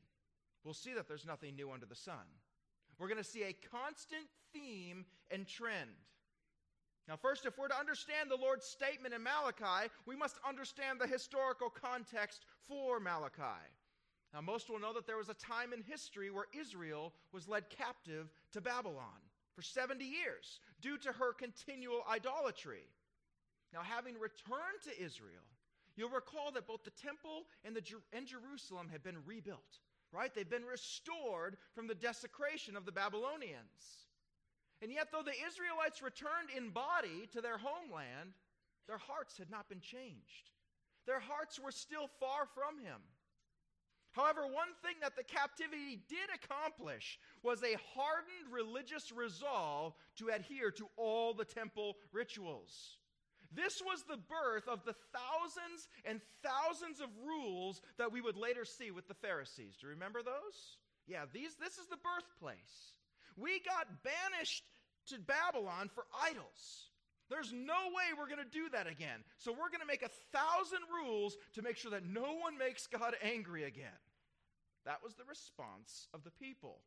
We'll 0.67 0.73
see 0.73 0.93
that 0.95 1.07
there's 1.07 1.25
nothing 1.25 1.55
new 1.55 1.71
under 1.71 1.85
the 1.85 1.95
sun. 1.95 2.27
We're 2.99 3.07
going 3.07 3.23
to 3.23 3.23
see 3.23 3.43
a 3.43 3.55
constant 3.71 4.25
theme 4.51 5.05
and 5.31 5.47
trend. 5.47 5.91
Now, 7.07 7.15
first, 7.15 7.45
if 7.45 7.57
we're 7.57 7.69
to 7.69 7.79
understand 7.79 8.29
the 8.29 8.35
Lord's 8.35 8.65
statement 8.65 9.13
in 9.13 9.23
Malachi, 9.23 9.89
we 10.05 10.17
must 10.17 10.35
understand 10.45 10.99
the 10.99 11.07
historical 11.07 11.69
context 11.69 12.43
for 12.67 12.99
Malachi. 12.99 13.63
Now, 14.33 14.41
most 14.41 14.69
will 14.69 14.81
know 14.81 14.91
that 14.91 15.07
there 15.07 15.15
was 15.15 15.29
a 15.29 15.35
time 15.35 15.71
in 15.71 15.83
history 15.83 16.29
where 16.29 16.47
Israel 16.51 17.13
was 17.31 17.47
led 17.47 17.69
captive 17.69 18.29
to 18.51 18.59
Babylon 18.59 19.23
for 19.55 19.61
70 19.61 20.03
years 20.03 20.59
due 20.81 20.97
to 20.97 21.13
her 21.13 21.31
continual 21.31 22.01
idolatry. 22.11 22.89
Now, 23.73 23.83
having 23.83 24.15
returned 24.15 24.83
to 24.83 25.01
Israel, 25.01 25.47
you'll 25.95 26.09
recall 26.09 26.51
that 26.51 26.67
both 26.67 26.83
the 26.83 26.91
temple 26.91 27.45
and, 27.63 27.73
the, 27.73 27.83
and 28.11 28.27
Jerusalem 28.27 28.89
had 28.91 29.01
been 29.01 29.15
rebuilt, 29.25 29.79
right? 30.11 30.33
They've 30.33 30.49
been 30.49 30.65
restored 30.65 31.57
from 31.75 31.87
the 31.87 31.95
desecration 31.95 32.75
of 32.75 32.85
the 32.85 32.91
Babylonians. 32.91 34.07
And 34.81 34.91
yet, 34.91 35.07
though 35.11 35.23
the 35.23 35.31
Israelites 35.47 36.01
returned 36.01 36.49
in 36.55 36.69
body 36.69 37.27
to 37.33 37.41
their 37.41 37.57
homeland, 37.57 38.33
their 38.87 38.99
hearts 38.99 39.37
had 39.37 39.49
not 39.49 39.69
been 39.69 39.81
changed. 39.81 40.51
Their 41.05 41.19
hearts 41.19 41.59
were 41.59 41.71
still 41.71 42.07
far 42.19 42.45
from 42.45 42.83
Him. 42.83 43.01
However, 44.11 44.41
one 44.41 44.73
thing 44.81 44.95
that 45.01 45.15
the 45.15 45.23
captivity 45.23 46.01
did 46.09 46.29
accomplish 46.33 47.19
was 47.43 47.61
a 47.61 47.77
hardened 47.95 48.51
religious 48.51 49.11
resolve 49.11 49.93
to 50.17 50.29
adhere 50.29 50.71
to 50.71 50.87
all 50.95 51.33
the 51.33 51.45
temple 51.45 51.97
rituals. 52.11 52.97
This 53.57 53.81
was 53.81 54.03
the 54.03 54.21
birth 54.29 54.69
of 54.69 54.85
the 54.85 54.93
thousands 55.09 55.89
and 56.05 56.21
thousands 56.45 57.01
of 57.01 57.09
rules 57.25 57.81
that 57.97 58.13
we 58.13 58.21
would 58.21 58.37
later 58.37 58.63
see 58.65 58.91
with 58.91 59.07
the 59.07 59.17
Pharisees. 59.17 59.75
Do 59.81 59.87
you 59.87 59.93
remember 59.93 60.21
those? 60.21 60.77
Yeah, 61.07 61.25
these, 61.33 61.55
this 61.59 61.79
is 61.79 61.87
the 61.89 61.97
birthplace. 61.97 62.93
We 63.35 63.59
got 63.65 64.03
banished 64.03 64.63
to 65.07 65.17
Babylon 65.17 65.89
for 65.89 66.05
idols. 66.21 66.93
There's 67.31 67.51
no 67.51 67.89
way 67.89 68.13
we're 68.13 68.29
going 68.29 68.45
to 68.45 68.53
do 68.53 68.69
that 68.73 68.85
again. 68.85 69.25
So 69.37 69.51
we're 69.51 69.73
going 69.73 69.81
to 69.81 69.89
make 69.89 70.03
a 70.03 70.13
thousand 70.31 70.85
rules 70.93 71.35
to 71.55 71.63
make 71.63 71.77
sure 71.77 71.91
that 71.91 72.05
no 72.05 72.37
one 72.37 72.59
makes 72.59 72.85
God 72.85 73.15
angry 73.23 73.63
again. 73.63 73.99
That 74.85 75.03
was 75.03 75.15
the 75.15 75.25
response 75.27 76.07
of 76.13 76.23
the 76.23 76.31
people. 76.31 76.77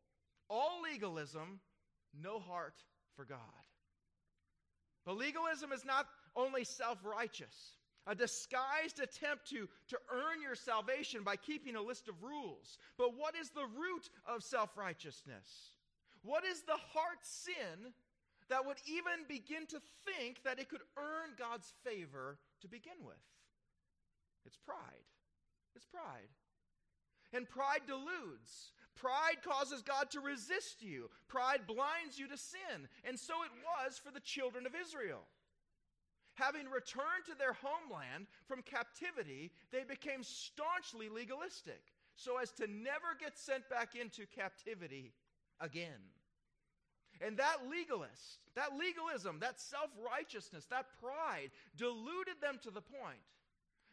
All 0.49 0.81
legalism, 0.81 1.59
no 2.19 2.39
heart 2.39 2.75
for 3.15 3.25
God. 3.25 3.37
But 5.05 5.17
legalism 5.17 5.71
is 5.71 5.83
not 5.83 6.07
only 6.35 6.63
self 6.63 6.99
righteous, 7.03 7.77
a 8.07 8.15
disguised 8.15 8.99
attempt 9.01 9.49
to, 9.49 9.67
to 9.89 9.97
earn 10.11 10.41
your 10.41 10.55
salvation 10.55 11.23
by 11.23 11.35
keeping 11.35 11.75
a 11.75 11.81
list 11.81 12.07
of 12.07 12.23
rules. 12.23 12.77
But 12.97 13.17
what 13.17 13.35
is 13.35 13.49
the 13.49 13.65
root 13.65 14.09
of 14.27 14.43
self 14.43 14.77
righteousness? 14.77 15.47
What 16.23 16.43
is 16.45 16.61
the 16.61 16.77
heart 16.93 17.19
sin 17.23 17.93
that 18.49 18.65
would 18.65 18.77
even 18.85 19.25
begin 19.27 19.65
to 19.67 19.81
think 20.05 20.43
that 20.43 20.59
it 20.59 20.69
could 20.69 20.83
earn 20.97 21.31
God's 21.37 21.73
favor 21.83 22.37
to 22.61 22.67
begin 22.67 23.05
with? 23.05 23.15
It's 24.45 24.57
pride. 24.57 25.07
It's 25.75 25.85
pride. 25.85 26.29
And 27.33 27.49
pride 27.49 27.81
deludes. 27.87 28.73
Pride 28.95 29.41
causes 29.43 29.81
God 29.81 30.11
to 30.11 30.19
resist 30.19 30.81
you. 30.81 31.09
Pride 31.27 31.61
blinds 31.65 32.19
you 32.19 32.27
to 32.27 32.37
sin. 32.37 32.87
And 33.03 33.17
so 33.17 33.33
it 33.43 33.51
was 33.63 33.97
for 33.97 34.11
the 34.11 34.19
children 34.19 34.65
of 34.65 34.73
Israel. 34.75 35.21
Having 36.35 36.69
returned 36.69 37.25
to 37.27 37.35
their 37.37 37.53
homeland 37.53 38.27
from 38.47 38.61
captivity, 38.61 39.51
they 39.71 39.83
became 39.83 40.23
staunchly 40.23 41.09
legalistic 41.09 41.81
so 42.15 42.37
as 42.37 42.51
to 42.53 42.67
never 42.67 43.17
get 43.19 43.37
sent 43.37 43.69
back 43.69 43.95
into 43.95 44.25
captivity 44.25 45.13
again. 45.59 46.01
And 47.19 47.37
that 47.37 47.57
legalist, 47.69 48.39
that 48.55 48.77
legalism, 48.77 49.39
that 49.41 49.59
self 49.59 49.89
righteousness, 50.03 50.65
that 50.69 50.87
pride 50.99 51.51
deluded 51.77 52.41
them 52.41 52.59
to 52.63 52.71
the 52.71 52.81
point 52.81 53.21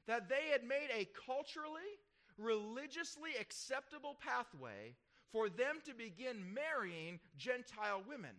that 0.07 0.29
they 0.29 0.51
had 0.51 0.65
made 0.65 0.89
a 0.95 1.09
culturally 1.27 1.99
religiously 2.39 3.31
acceptable 3.39 4.17
pathway 4.25 4.95
for 5.31 5.51
them 5.51 5.81
to 5.85 5.93
begin 5.93 6.55
marrying 6.55 7.21
Gentile 7.37 8.03
women, 8.09 8.35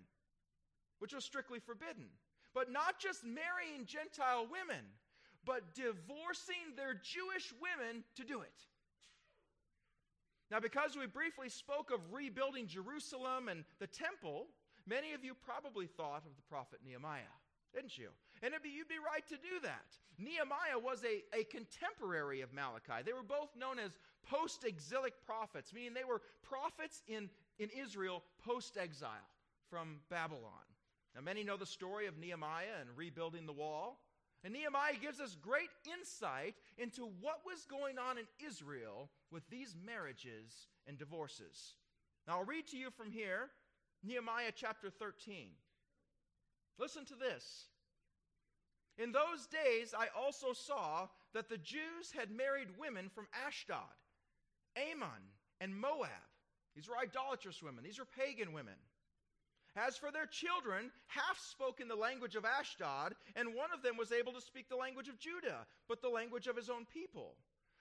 which 0.98 1.13
was 1.13 1.24
strictly 1.24 1.60
forbidden. 1.60 2.06
But 2.53 2.72
not 2.72 3.00
just 3.00 3.24
marrying 3.24 3.86
Gentile 3.86 4.48
women, 4.50 4.84
but 5.46 5.74
divorcing 5.75 6.75
their 6.75 6.94
Jewish 6.94 7.53
women 7.62 8.03
to 8.15 8.24
do 8.24 8.41
it. 8.41 8.60
Now, 10.51 10.60
because 10.60 10.98
we 10.98 11.06
briefly 11.06 11.50
spoke 11.50 11.91
of 11.91 12.00
rebuilding 12.12 12.65
Jerusalem 12.68 13.50
and 13.50 13.63
the 13.79 13.88
temple, 13.88 14.48
many 14.88 15.13
of 15.13 15.24
you 15.24 15.36
probably 15.36 15.86
thought 15.86 16.25
of 16.25 16.36
the 16.36 16.41
prophet 16.50 16.79
Nehemiah, 16.84 17.38
didn't 17.74 17.98
you? 17.98 18.10
And 18.41 18.53
be, 18.63 18.70
you'd 18.70 18.88
be 18.88 18.98
right 18.98 19.25
to 19.27 19.36
do 19.36 19.60
that. 19.62 19.86
Nehemiah 20.18 20.79
was 20.82 21.03
a, 21.03 21.24
a 21.38 21.44
contemporary 21.46 22.41
of 22.41 22.51
Malachi. 22.51 23.03
They 23.06 23.13
were 23.13 23.24
both 23.24 23.56
known 23.56 23.77
as 23.77 23.91
post 24.27 24.65
exilic 24.65 25.13
prophets, 25.25 25.72
meaning 25.74 25.94
they 25.94 26.03
were 26.03 26.22
prophets 26.41 27.03
in, 27.08 27.29
in 27.60 27.70
Israel 27.70 28.24
post 28.44 28.77
exile 28.77 29.29
from 29.70 30.00
Babylon. 30.10 30.65
Now, 31.19 31.25
many 31.25 31.43
know 31.43 31.57
the 31.57 31.65
story 31.65 32.07
of 32.07 32.17
Nehemiah 32.17 32.79
and 32.79 32.89
rebuilding 32.95 33.45
the 33.45 33.51
wall. 33.51 33.99
And 34.45 34.53
Nehemiah 34.53 34.93
gives 35.01 35.19
us 35.19 35.35
great 35.41 35.67
insight 35.99 36.55
into 36.77 37.09
what 37.19 37.41
was 37.45 37.65
going 37.65 37.97
on 37.97 38.17
in 38.17 38.23
Israel 38.47 39.09
with 39.29 39.43
these 39.49 39.75
marriages 39.85 40.69
and 40.88 40.97
divorces. 40.97 41.75
Now, 42.25 42.38
I'll 42.38 42.45
read 42.45 42.67
to 42.67 42.77
you 42.77 42.89
from 42.89 43.11
here 43.11 43.49
Nehemiah 44.01 44.53
chapter 44.55 44.89
13. 44.89 45.49
Listen 46.79 47.03
to 47.03 47.15
this. 47.15 47.65
In 48.97 49.11
those 49.11 49.45
days, 49.47 49.93
I 49.93 50.07
also 50.17 50.53
saw 50.53 51.09
that 51.33 51.49
the 51.49 51.57
Jews 51.57 52.13
had 52.17 52.31
married 52.31 52.69
women 52.79 53.09
from 53.13 53.27
Ashdod, 53.45 53.81
Ammon, 54.77 55.35
and 55.59 55.75
Moab. 55.75 56.07
These 56.77 56.88
were 56.88 56.97
idolatrous 56.97 57.61
women, 57.61 57.83
these 57.83 57.99
were 57.99 58.05
pagan 58.05 58.53
women. 58.53 58.75
As 59.88 59.98
for 59.98 60.12
their 60.12 60.25
children, 60.25 60.91
half 61.07 61.39
spoke 61.39 61.79
in 61.79 61.88
the 61.88 61.95
language 61.95 62.36
of 62.36 62.43
Ashdod, 62.43 63.15
and 63.36 63.55
one 63.55 63.69
of 63.74 63.81
them 63.81 63.95
was 63.95 64.12
able 64.12 64.33
to 64.33 64.41
speak 64.41 64.67
the 64.67 64.75
language 64.75 65.07
of 65.07 65.19
Judah, 65.19 65.65
but 65.88 66.01
the 66.01 66.09
language 66.09 66.48
of 66.48 66.57
his 66.57 66.69
own 66.69 66.86
people. 66.86 67.36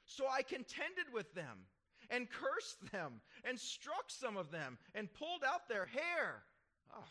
So 0.05 0.27
I 0.29 0.43
contended 0.43 1.07
with 1.13 1.35
them, 1.35 1.67
and 2.11 2.29
cursed 2.31 2.93
them, 2.93 3.21
and 3.45 3.59
struck 3.59 4.09
some 4.09 4.37
of 4.37 4.51
them, 4.51 4.79
and 4.95 5.13
pulled 5.13 5.43
out 5.45 5.69
their 5.69 5.87
hair. 5.87 6.43
Oh, 6.95 7.05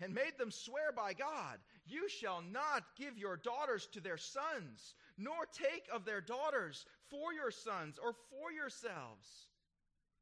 and 0.00 0.14
made 0.14 0.38
them 0.38 0.50
swear 0.50 0.92
by 0.94 1.12
God, 1.12 1.58
You 1.86 2.08
shall 2.08 2.42
not 2.42 2.84
give 2.96 3.18
your 3.18 3.36
daughters 3.36 3.88
to 3.92 4.00
their 4.00 4.18
sons, 4.18 4.94
nor 5.16 5.46
take 5.52 5.86
of 5.92 6.04
their 6.04 6.20
daughters 6.20 6.84
for 7.10 7.32
your 7.32 7.50
sons 7.50 7.98
or 7.98 8.12
for 8.30 8.52
yourselves. 8.52 9.48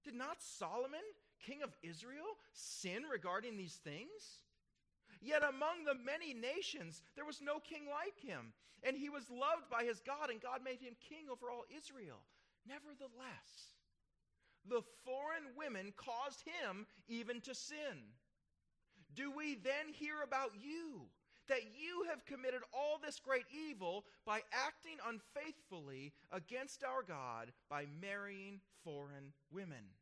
Did 0.04 0.14
not 0.14 0.40
Solomon, 0.40 1.00
king 1.44 1.62
of 1.62 1.74
Israel, 1.82 2.38
sin 2.52 3.02
regarding 3.10 3.56
these 3.56 3.80
things? 3.82 4.40
Yet 5.20 5.42
among 5.42 5.84
the 5.84 5.94
many 5.94 6.34
nations 6.34 7.02
there 7.14 7.24
was 7.24 7.40
no 7.40 7.58
king 7.58 7.86
like 7.90 8.18
him, 8.20 8.52
and 8.82 8.96
he 8.96 9.08
was 9.08 9.30
loved 9.30 9.70
by 9.70 9.84
his 9.84 10.00
God, 10.00 10.30
and 10.30 10.40
God 10.40 10.60
made 10.64 10.80
him 10.80 10.94
king 11.08 11.26
over 11.30 11.50
all 11.50 11.64
Israel. 11.74 12.20
Nevertheless, 12.68 13.74
the 14.68 14.82
foreign 15.04 15.54
women 15.56 15.92
caused 15.96 16.42
him 16.42 16.86
even 17.08 17.40
to 17.42 17.54
sin 17.54 18.14
do 19.16 19.30
we 19.30 19.56
then 19.56 19.88
hear 19.92 20.22
about 20.22 20.52
you, 20.60 21.00
that 21.48 21.62
you 21.62 22.04
have 22.08 22.26
committed 22.26 22.60
all 22.72 22.98
this 23.02 23.18
great 23.18 23.46
evil 23.50 24.04
by 24.26 24.42
acting 24.52 24.98
unfaithfully 25.08 26.12
against 26.30 26.84
our 26.84 27.02
God 27.02 27.50
by 27.70 27.86
marrying 28.00 28.60
foreign 28.84 29.32
women? 29.50 29.95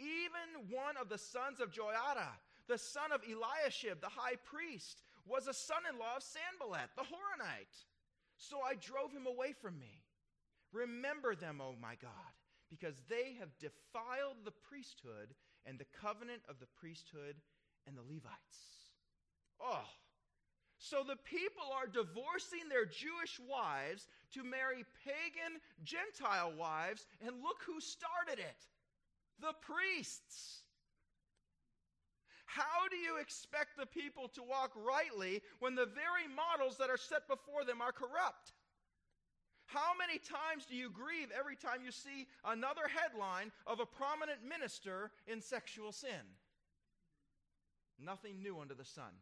Even 0.00 0.74
one 0.74 0.96
of 0.96 1.08
the 1.08 1.18
sons 1.18 1.60
of 1.60 1.70
Joiada, 1.70 2.32
the 2.68 2.78
son 2.78 3.12
of 3.12 3.20
Eliashib, 3.22 4.00
the 4.00 4.08
high 4.08 4.36
priest, 4.44 5.02
was 5.26 5.46
a 5.46 5.54
son 5.54 5.82
in 5.88 5.98
law 5.98 6.16
of 6.16 6.22
Sanballat, 6.22 6.90
the 6.96 7.02
Horonite. 7.02 7.84
So 8.36 8.60
I 8.62 8.74
drove 8.74 9.12
him 9.12 9.26
away 9.26 9.52
from 9.52 9.78
me. 9.78 10.00
Remember 10.72 11.34
them, 11.34 11.60
O 11.60 11.74
my 11.80 11.94
God, 12.00 12.32
because 12.70 13.02
they 13.08 13.36
have 13.38 13.58
defiled 13.58 14.44
the 14.44 14.56
priesthood 14.68 15.34
and 15.66 15.78
the 15.78 15.90
covenant 16.00 16.42
of 16.48 16.58
the 16.58 16.70
priesthood 16.80 17.36
and 17.86 17.96
the 17.96 18.02
Levites. 18.02 18.94
Oh, 19.60 19.84
so 20.78 21.04
the 21.06 21.16
people 21.16 21.68
are 21.76 21.86
divorcing 21.86 22.70
their 22.70 22.86
Jewish 22.86 23.38
wives 23.44 24.08
to 24.32 24.42
marry 24.42 24.86
pagan 25.04 25.60
Gentile 25.84 26.54
wives, 26.56 27.06
and 27.20 27.42
look 27.42 27.60
who 27.66 27.80
started 27.80 28.38
it 28.38 28.64
the 29.40 29.54
priests. 29.60 30.62
How 32.46 32.88
do 32.90 32.96
you 32.96 33.18
expect 33.20 33.78
the 33.78 33.86
people 33.86 34.28
to 34.34 34.42
walk 34.42 34.72
rightly 34.74 35.40
when 35.60 35.76
the 35.76 35.86
very 35.86 36.26
models 36.34 36.76
that 36.78 36.90
are 36.90 36.96
set 36.96 37.28
before 37.28 37.64
them 37.64 37.80
are 37.80 37.92
corrupt? 37.92 38.52
How 39.66 39.92
many 39.96 40.18
times 40.18 40.66
do 40.68 40.74
you 40.74 40.90
grieve 40.90 41.28
every 41.30 41.54
time 41.54 41.84
you 41.84 41.92
see 41.92 42.26
another 42.44 42.88
headline 42.88 43.52
of 43.68 43.78
a 43.78 43.86
prominent 43.86 44.40
minister 44.42 45.12
in 45.28 45.40
sexual 45.40 45.92
sin? 45.92 46.26
Nothing 48.04 48.42
new 48.42 48.58
under 48.58 48.74
the 48.74 48.84
sun. 48.84 49.14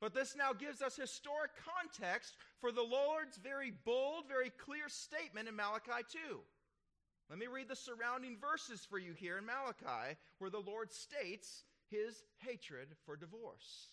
But 0.00 0.12
this 0.12 0.34
now 0.36 0.52
gives 0.52 0.82
us 0.82 0.96
historic 0.96 1.52
context 1.54 2.34
for 2.60 2.72
the 2.72 2.82
Lord's 2.82 3.36
very 3.36 3.72
bold, 3.84 4.24
very 4.26 4.50
clear 4.50 4.88
statement 4.88 5.48
in 5.48 5.54
Malachi 5.54 6.02
2. 6.10 6.40
Let 7.30 7.38
me 7.38 7.46
read 7.46 7.68
the 7.68 7.76
surrounding 7.76 8.36
verses 8.38 8.86
for 8.88 8.98
you 8.98 9.14
here 9.14 9.38
in 9.38 9.46
Malachi, 9.46 10.16
where 10.38 10.50
the 10.50 10.58
Lord 10.58 10.92
states 10.92 11.64
his 11.90 12.22
hatred 12.38 12.88
for 13.06 13.16
divorce. 13.16 13.88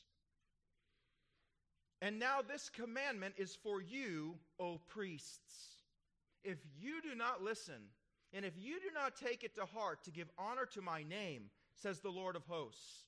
And 2.02 2.20
now 2.20 2.42
this 2.42 2.70
commandment 2.70 3.36
is 3.38 3.58
for 3.62 3.82
you, 3.82 4.36
O 4.60 4.80
priests. 4.88 5.84
If 6.44 6.58
you 6.80 7.02
do 7.02 7.16
not 7.16 7.44
listen, 7.44 7.90
and 8.34 8.46
if 8.46 8.54
you 8.58 8.80
do 8.80 8.94
not 8.94 9.16
take 9.16 9.44
it 9.44 9.56
to 9.56 9.66
heart 9.66 10.04
to 10.04 10.12
give 10.12 10.30
honor 10.38 10.66
to 10.74 10.82
my 10.82 11.04
name, 11.04 11.50
says 11.76 12.00
the 12.00 12.10
Lord 12.10 12.36
of 12.36 12.46
hosts, 12.46 13.06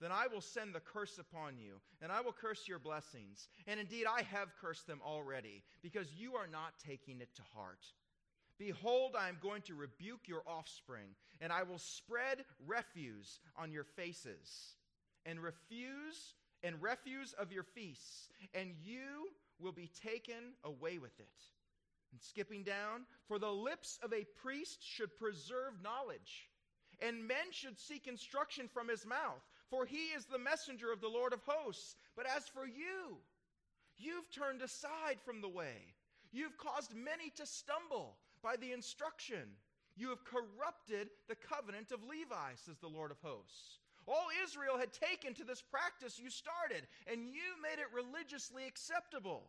then 0.00 0.12
I 0.12 0.26
will 0.26 0.40
send 0.40 0.74
the 0.74 0.80
curse 0.80 1.18
upon 1.18 1.58
you, 1.58 1.80
and 2.02 2.10
I 2.10 2.20
will 2.20 2.32
curse 2.32 2.68
your 2.68 2.78
blessings. 2.78 3.48
And 3.66 3.78
indeed, 3.80 4.04
I 4.06 4.22
have 4.22 4.56
cursed 4.60 4.86
them 4.86 5.00
already, 5.04 5.62
because 5.82 6.12
you 6.12 6.34
are 6.34 6.48
not 6.48 6.74
taking 6.84 7.20
it 7.20 7.34
to 7.36 7.42
heart. 7.54 7.86
Behold, 8.58 9.16
I 9.18 9.28
am 9.28 9.38
going 9.42 9.62
to 9.62 9.74
rebuke 9.74 10.28
your 10.28 10.42
offspring, 10.46 11.08
and 11.40 11.52
I 11.52 11.64
will 11.64 11.78
spread 11.78 12.44
refuse 12.66 13.40
on 13.56 13.72
your 13.72 13.84
faces, 13.84 14.76
and 15.26 15.40
refuse 15.40 16.34
and 16.62 16.80
refuse 16.80 17.34
of 17.34 17.52
your 17.52 17.62
feasts, 17.62 18.28
and 18.54 18.70
you 18.82 19.28
will 19.58 19.72
be 19.72 19.90
taken 20.02 20.54
away 20.64 20.98
with 20.98 21.18
it. 21.20 21.28
And 22.12 22.22
skipping 22.22 22.62
down, 22.62 23.06
for 23.26 23.38
the 23.38 23.50
lips 23.50 23.98
of 24.02 24.12
a 24.12 24.26
priest 24.40 24.78
should 24.82 25.16
preserve 25.18 25.82
knowledge, 25.82 26.48
and 27.00 27.26
men 27.26 27.50
should 27.50 27.78
seek 27.78 28.06
instruction 28.06 28.68
from 28.72 28.88
his 28.88 29.04
mouth, 29.04 29.42
for 29.68 29.84
he 29.84 30.12
is 30.16 30.24
the 30.26 30.38
messenger 30.38 30.92
of 30.92 31.00
the 31.00 31.08
Lord 31.08 31.32
of 31.32 31.42
hosts. 31.44 31.96
But 32.16 32.26
as 32.26 32.46
for 32.46 32.66
you, 32.66 33.18
you've 33.98 34.30
turned 34.30 34.62
aside 34.62 35.18
from 35.24 35.40
the 35.40 35.48
way. 35.48 35.94
You've 36.32 36.56
caused 36.56 36.94
many 36.94 37.30
to 37.36 37.46
stumble 37.46 38.16
by 38.44 38.56
the 38.56 38.72
instruction. 38.72 39.56
You 39.96 40.10
have 40.10 40.24
corrupted 40.24 41.08
the 41.28 41.36
covenant 41.36 41.90
of 41.90 42.04
Levi, 42.04 42.54
says 42.56 42.76
the 42.78 42.88
Lord 42.88 43.10
of 43.10 43.18
hosts. 43.22 43.78
All 44.06 44.28
Israel 44.44 44.76
had 44.78 44.92
taken 44.92 45.32
to 45.34 45.44
this 45.44 45.62
practice 45.62 46.20
you 46.20 46.28
started, 46.28 46.86
and 47.06 47.26
you 47.26 47.56
made 47.62 47.80
it 47.80 47.88
religiously 47.94 48.66
acceptable. 48.66 49.48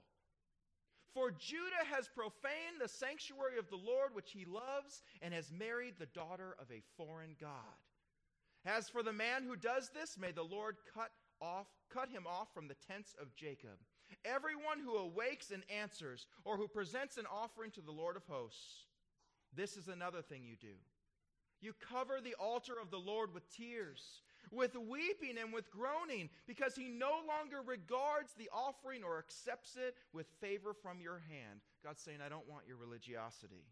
For 1.14 1.32
Judah 1.32 1.86
has 1.92 2.08
profaned 2.08 2.80
the 2.80 2.88
sanctuary 2.88 3.58
of 3.60 3.70
the 3.70 3.76
Lord, 3.76 4.14
which 4.14 4.32
he 4.32 4.46
loves, 4.46 5.04
and 5.22 5.34
has 5.34 5.52
married 5.52 5.96
the 5.98 6.08
daughter 6.08 6.56
of 6.60 6.72
a 6.72 6.84
foreign 6.96 7.36
God. 7.40 7.80
As 8.66 8.90
for 8.90 9.04
the 9.04 9.14
man 9.14 9.44
who 9.44 9.56
does 9.56 9.90
this, 9.94 10.18
may 10.18 10.32
the 10.32 10.44
Lord 10.44 10.78
cut 10.94 11.12
off 11.42 11.68
cut 11.94 12.10
him 12.10 12.26
off 12.28 12.48
from 12.54 12.68
the 12.68 12.76
tents 12.88 13.16
of 13.22 13.36
Jacob. 13.36 13.78
Everyone 14.24 14.80
who 14.84 14.98
awakes 14.98 15.52
and 15.52 15.64
answers, 15.70 16.28
or 16.44 16.58
who 16.58 16.68
presents 16.68 17.18
an 17.18 17.26
offering 17.32 17.72
to 17.72 17.82
the 17.82 17.92
Lord 17.92 18.16
of 18.16 18.24
hosts. 18.28 18.85
This 19.56 19.78
is 19.78 19.88
another 19.88 20.22
thing 20.22 20.44
you 20.46 20.56
do. 20.60 20.76
You 21.62 21.74
cover 21.90 22.20
the 22.22 22.36
altar 22.36 22.74
of 22.82 22.92
the 22.92 23.00
Lord 23.00 23.34
with 23.34 23.50
tears, 23.56 24.22
with 24.52 24.76
weeping 24.76 25.38
and 25.42 25.54
with 25.54 25.72
groaning, 25.72 26.30
because 26.46 26.76
he 26.76 26.90
no 26.90 27.22
longer 27.28 27.62
regards 27.66 28.34
the 28.34 28.50
offering 28.54 29.04
or 29.04 29.18
accepts 29.18 29.76
it 29.76 29.96
with 30.14 30.28
favor 30.42 30.74
from 30.74 31.02
your 31.02 31.24
hand. 31.30 31.62
God's 31.84 32.02
saying, 32.02 32.20
I 32.24 32.30
don't 32.30 32.48
want 32.50 32.68
your 32.68 32.78
religiosity. 32.78 33.66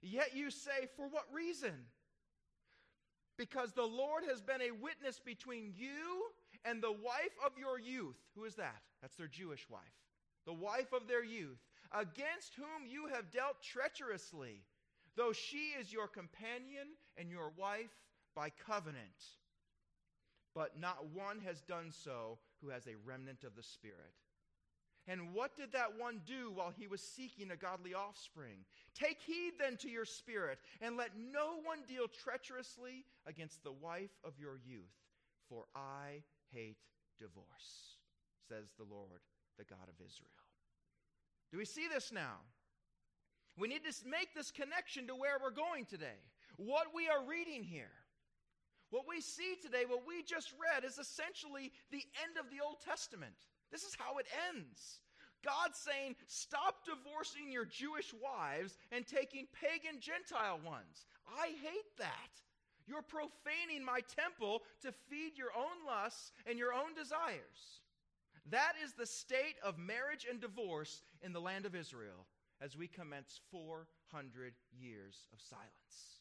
Yet 0.00 0.34
you 0.34 0.50
say, 0.50 0.88
For 0.96 1.06
what 1.06 1.24
reason? 1.32 1.74
Because 3.38 3.72
the 3.72 3.86
Lord 3.86 4.24
has 4.28 4.40
been 4.40 4.60
a 4.60 4.72
witness 4.72 5.20
between 5.24 5.72
you 5.76 6.24
and 6.64 6.82
the 6.82 6.92
wife 6.92 7.36
of 7.44 7.52
your 7.58 7.78
youth. 7.78 8.16
Who 8.34 8.44
is 8.44 8.56
that? 8.56 8.82
That's 9.00 9.16
their 9.16 9.28
Jewish 9.28 9.68
wife. 9.70 9.80
The 10.44 10.52
wife 10.52 10.92
of 10.92 11.06
their 11.06 11.24
youth, 11.24 11.58
against 11.94 12.54
whom 12.56 12.86
you 12.88 13.08
have 13.14 13.30
dealt 13.30 13.62
treacherously, 13.62 14.62
though 15.16 15.32
she 15.32 15.74
is 15.78 15.92
your 15.92 16.08
companion 16.08 16.88
and 17.16 17.30
your 17.30 17.52
wife 17.56 17.92
by 18.34 18.50
covenant. 18.50 19.38
But 20.54 20.78
not 20.78 21.06
one 21.14 21.40
has 21.40 21.62
done 21.62 21.90
so 21.90 22.38
who 22.60 22.68
has 22.70 22.86
a 22.86 22.96
remnant 23.06 23.44
of 23.44 23.56
the 23.56 23.62
Spirit. 23.62 24.12
And 25.08 25.34
what 25.34 25.56
did 25.56 25.72
that 25.72 25.98
one 25.98 26.20
do 26.24 26.52
while 26.54 26.72
he 26.76 26.86
was 26.86 27.00
seeking 27.00 27.50
a 27.50 27.56
godly 27.56 27.92
offspring? 27.92 28.58
Take 28.94 29.20
heed 29.20 29.54
then 29.58 29.76
to 29.78 29.90
your 29.90 30.04
spirit, 30.04 30.58
and 30.80 30.96
let 30.96 31.10
no 31.16 31.56
one 31.64 31.80
deal 31.88 32.06
treacherously 32.06 33.04
against 33.26 33.64
the 33.64 33.72
wife 33.72 34.16
of 34.22 34.38
your 34.38 34.58
youth, 34.64 34.94
for 35.48 35.64
I 35.74 36.22
hate 36.52 36.76
divorce, 37.18 37.96
says 38.48 38.70
the 38.78 38.84
Lord, 38.84 39.22
the 39.58 39.64
God 39.64 39.88
of 39.88 39.94
Israel. 39.98 40.41
Do 41.52 41.58
we 41.58 41.66
see 41.66 41.86
this 41.86 42.10
now? 42.10 42.40
We 43.58 43.68
need 43.68 43.84
to 43.84 44.08
make 44.08 44.34
this 44.34 44.50
connection 44.50 45.06
to 45.08 45.14
where 45.14 45.36
we're 45.40 45.52
going 45.52 45.84
today. 45.84 46.18
What 46.56 46.88
we 46.96 47.08
are 47.08 47.28
reading 47.28 47.62
here. 47.62 47.92
What 48.88 49.04
we 49.08 49.20
see 49.20 49.56
today, 49.60 49.84
what 49.86 50.06
we 50.06 50.22
just 50.22 50.52
read, 50.56 50.84
is 50.84 50.98
essentially 50.98 51.72
the 51.90 52.04
end 52.24 52.40
of 52.40 52.50
the 52.50 52.64
Old 52.64 52.80
Testament. 52.80 53.36
This 53.70 53.84
is 53.84 53.96
how 53.96 54.18
it 54.18 54.26
ends. 54.52 55.00
God 55.44 55.74
saying, 55.74 56.16
stop 56.26 56.84
divorcing 56.84 57.50
your 57.50 57.64
Jewish 57.64 58.14
wives 58.14 58.78
and 58.90 59.06
taking 59.06 59.46
pagan 59.52 60.00
Gentile 60.00 60.60
ones. 60.64 61.04
I 61.28 61.48
hate 61.48 61.92
that. 61.98 62.32
You're 62.86 63.02
profaning 63.02 63.84
my 63.84 64.00
temple 64.16 64.62
to 64.82 64.92
feed 65.08 65.36
your 65.36 65.52
own 65.56 65.86
lusts 65.86 66.32
and 66.46 66.58
your 66.58 66.72
own 66.72 66.94
desires. 66.94 67.80
That 68.50 68.72
is 68.84 68.92
the 68.92 69.06
state 69.06 69.56
of 69.64 69.78
marriage 69.78 70.26
and 70.28 70.40
divorce 70.40 71.02
in 71.22 71.32
the 71.32 71.40
land 71.40 71.64
of 71.66 71.74
Israel 71.74 72.26
as 72.60 72.76
we 72.76 72.88
commence 72.88 73.40
400 73.50 74.54
years 74.72 75.28
of 75.32 75.40
silence 75.40 76.20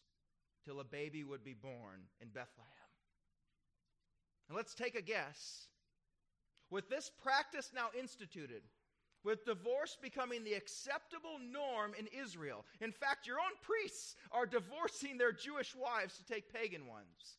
till 0.63 0.79
a 0.79 0.83
baby 0.83 1.23
would 1.23 1.43
be 1.43 1.53
born 1.53 2.01
in 2.21 2.27
Bethlehem. 2.27 2.67
And 4.47 4.55
let's 4.55 4.75
take 4.75 4.95
a 4.95 5.01
guess. 5.01 5.67
With 6.69 6.89
this 6.89 7.11
practice 7.21 7.71
now 7.75 7.87
instituted, 7.97 8.61
with 9.23 9.45
divorce 9.45 9.97
becoming 10.01 10.43
the 10.43 10.53
acceptable 10.53 11.37
norm 11.39 11.93
in 11.97 12.07
Israel. 12.07 12.65
In 12.79 12.91
fact, 12.91 13.27
your 13.27 13.37
own 13.37 13.53
priests 13.61 14.15
are 14.31 14.45
divorcing 14.45 15.17
their 15.17 15.31
Jewish 15.31 15.75
wives 15.75 16.17
to 16.17 16.25
take 16.25 16.53
pagan 16.53 16.87
ones. 16.87 17.37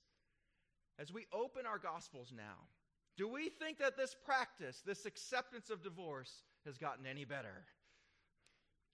As 0.99 1.13
we 1.13 1.27
open 1.33 1.67
our 1.67 1.79
Gospels 1.79 2.33
now, 2.37 2.69
do 3.17 3.29
we 3.29 3.49
think 3.49 3.79
that 3.79 3.97
this 3.97 4.15
practice, 4.25 4.83
this 4.85 5.07
acceptance 5.07 5.71
of 5.71 5.83
divorce, 5.83 6.43
has 6.65 6.79
gotten 6.79 7.07
any 7.07 7.25
better? 7.25 7.65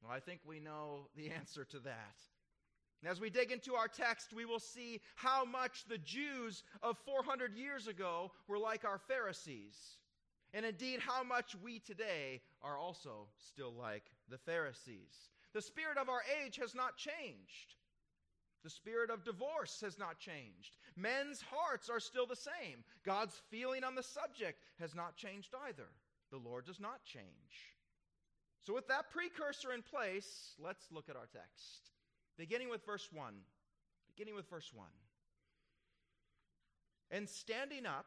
Well, 0.02 0.12
I 0.12 0.20
think 0.20 0.40
we 0.44 0.60
know 0.60 1.08
the 1.16 1.30
answer 1.30 1.64
to 1.64 1.78
that. 1.80 2.16
as 3.04 3.20
we 3.20 3.30
dig 3.30 3.52
into 3.52 3.74
our 3.74 3.88
text, 3.88 4.32
we 4.32 4.44
will 4.44 4.58
see 4.58 5.00
how 5.14 5.44
much 5.44 5.84
the 5.88 5.98
Jews 5.98 6.64
of 6.82 6.98
400 6.98 7.54
years 7.54 7.86
ago 7.86 8.32
were 8.48 8.58
like 8.58 8.84
our 8.84 8.98
Pharisees 8.98 9.98
and 10.54 10.64
indeed 10.64 11.00
how 11.00 11.22
much 11.22 11.54
we 11.62 11.78
today 11.78 12.40
are 12.62 12.78
also 12.78 13.28
still 13.36 13.72
like 13.72 14.04
the 14.30 14.38
Pharisees. 14.38 15.30
The 15.52 15.62
spirit 15.62 15.98
of 15.98 16.08
our 16.08 16.22
age 16.42 16.56
has 16.56 16.74
not 16.74 16.96
changed. 16.96 17.76
The 18.64 18.70
spirit 18.70 19.10
of 19.10 19.24
divorce 19.24 19.80
has 19.82 19.98
not 19.98 20.18
changed. 20.18 20.76
Men's 20.98 21.42
hearts 21.50 21.88
are 21.88 22.00
still 22.00 22.26
the 22.26 22.36
same. 22.36 22.84
God's 23.04 23.40
feeling 23.50 23.84
on 23.84 23.94
the 23.94 24.02
subject 24.02 24.62
has 24.80 24.94
not 24.94 25.16
changed 25.16 25.54
either. 25.66 25.88
The 26.30 26.38
Lord 26.38 26.66
does 26.66 26.80
not 26.80 27.04
change. 27.04 27.74
So, 28.60 28.74
with 28.74 28.88
that 28.88 29.10
precursor 29.10 29.72
in 29.72 29.82
place, 29.82 30.54
let's 30.58 30.86
look 30.90 31.08
at 31.08 31.16
our 31.16 31.28
text. 31.32 31.92
Beginning 32.36 32.68
with 32.68 32.84
verse 32.84 33.08
1. 33.12 33.34
Beginning 34.14 34.34
with 34.34 34.50
verse 34.50 34.70
1. 34.74 34.86
And 37.10 37.28
standing 37.28 37.86
up, 37.86 38.06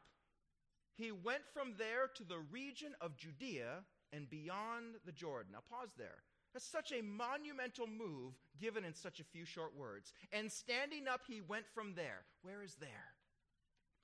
he 0.93 1.11
went 1.11 1.43
from 1.53 1.73
there 1.77 2.09
to 2.15 2.23
the 2.23 2.39
region 2.51 2.93
of 3.01 3.17
Judea 3.17 3.83
and 4.13 4.29
beyond 4.29 4.95
the 5.05 5.11
Jordan. 5.11 5.53
Now, 5.53 5.63
pause 5.69 5.93
there. 5.97 6.19
That's 6.53 6.65
such 6.65 6.91
a 6.91 7.01
monumental 7.01 7.87
move 7.87 8.33
given 8.59 8.83
in 8.83 8.93
such 8.93 9.19
a 9.19 9.23
few 9.23 9.45
short 9.45 9.75
words. 9.75 10.13
And 10.31 10.51
standing 10.51 11.07
up, 11.07 11.21
he 11.27 11.41
went 11.41 11.65
from 11.73 11.93
there. 11.95 12.25
Where 12.41 12.61
is 12.61 12.75
there? 12.75 13.15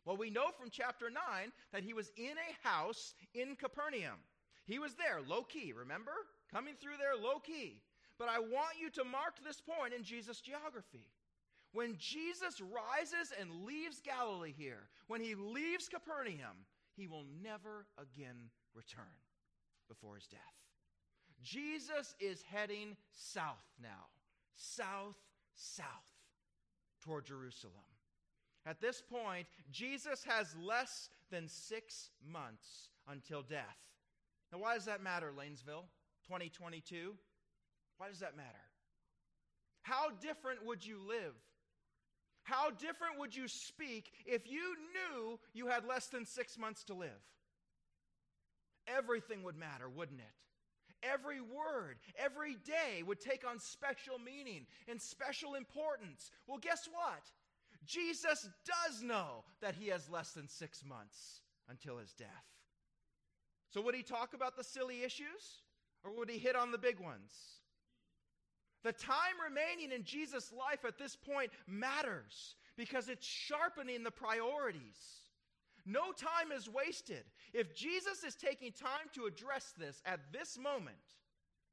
Well, 0.05 0.15
we 0.15 0.29
know 0.29 0.51
from 0.57 0.69
chapter 0.71 1.09
9 1.09 1.51
that 1.73 1.83
he 1.83 1.93
was 1.93 2.11
in 2.15 2.35
a 2.37 2.67
house 2.67 3.13
in 3.33 3.57
Capernaum. 3.57 4.19
He 4.65 4.79
was 4.79 4.95
there, 4.95 5.19
low 5.27 5.43
key, 5.43 5.73
remember? 5.77 6.13
Coming 6.51 6.75
through 6.79 6.97
there, 6.97 7.21
low 7.21 7.39
key. 7.39 7.81
But 8.17 8.29
I 8.29 8.39
want 8.39 8.79
you 8.79 8.89
to 8.91 9.03
mark 9.03 9.35
this 9.43 9.59
point 9.59 9.93
in 9.93 10.03
Jesus' 10.03 10.39
geography. 10.39 11.11
When 11.73 11.95
Jesus 11.97 12.61
rises 12.61 13.33
and 13.39 13.65
leaves 13.65 13.99
Galilee 13.99 14.53
here, 14.57 14.87
when 15.07 15.21
he 15.21 15.35
leaves 15.35 15.89
Capernaum, 15.89 16.65
he 16.95 17.07
will 17.07 17.25
never 17.43 17.85
again 17.97 18.49
return 18.73 19.03
before 19.89 20.15
his 20.15 20.27
death. 20.27 20.39
Jesus 21.43 22.15
is 22.19 22.41
heading 22.41 22.95
south 23.11 23.63
now, 23.81 24.07
south, 24.55 25.15
south, 25.55 25.85
toward 27.03 27.25
Jerusalem. 27.25 27.73
At 28.65 28.81
this 28.81 29.01
point, 29.01 29.47
Jesus 29.71 30.23
has 30.25 30.55
less 30.61 31.09
than 31.31 31.47
six 31.47 32.09
months 32.29 32.89
until 33.07 33.41
death. 33.41 33.77
Now, 34.51 34.59
why 34.59 34.75
does 34.75 34.85
that 34.85 35.01
matter, 35.01 35.31
Lanesville, 35.31 35.87
2022? 36.27 37.13
Why 37.97 38.09
does 38.09 38.19
that 38.19 38.35
matter? 38.35 38.49
How 39.81 40.09
different 40.21 40.65
would 40.65 40.85
you 40.85 40.99
live? 41.07 41.33
How 42.43 42.69
different 42.71 43.19
would 43.19 43.35
you 43.35 43.47
speak 43.47 44.11
if 44.25 44.49
you 44.49 44.75
knew 44.93 45.39
you 45.53 45.67
had 45.67 45.85
less 45.85 46.07
than 46.07 46.25
six 46.25 46.57
months 46.57 46.83
to 46.85 46.93
live? 46.93 47.09
Everything 48.87 49.43
would 49.43 49.57
matter, 49.57 49.89
wouldn't 49.89 50.19
it? 50.19 50.46
Every 51.03 51.41
word, 51.41 51.97
every 52.17 52.55
day 52.55 53.03
would 53.03 53.19
take 53.19 53.47
on 53.47 53.59
special 53.59 54.17
meaning 54.19 54.65
and 54.87 55.01
special 55.01 55.55
importance. 55.55 56.31
Well, 56.47 56.57
guess 56.57 56.87
what? 56.91 57.23
Jesus 57.85 58.49
does 58.65 59.03
know 59.03 59.43
that 59.61 59.75
he 59.75 59.87
has 59.89 60.09
less 60.09 60.31
than 60.31 60.47
six 60.47 60.83
months 60.83 61.41
until 61.69 61.97
his 61.97 62.13
death. 62.13 62.27
So, 63.69 63.81
would 63.81 63.95
he 63.95 64.03
talk 64.03 64.33
about 64.33 64.55
the 64.55 64.63
silly 64.63 65.03
issues 65.03 65.61
or 66.03 66.11
would 66.17 66.29
he 66.29 66.37
hit 66.37 66.55
on 66.55 66.71
the 66.71 66.77
big 66.77 66.99
ones? 66.99 67.31
The 68.83 68.93
time 68.93 69.35
remaining 69.43 69.91
in 69.91 70.03
Jesus' 70.03 70.51
life 70.51 70.85
at 70.85 70.97
this 70.97 71.15
point 71.15 71.51
matters 71.67 72.55
because 72.77 73.09
it's 73.09 73.25
sharpening 73.25 74.03
the 74.03 74.11
priorities. 74.11 75.26
No 75.87 76.11
time 76.11 76.51
is 76.53 76.67
wasted. 76.67 77.23
If 77.53 77.73
Jesus 77.73 78.25
is 78.25 78.35
taking 78.35 78.73
time 78.73 79.07
to 79.13 79.25
address 79.25 79.73
this 79.77 80.01
at 80.05 80.19
this 80.33 80.59
moment, 80.59 80.97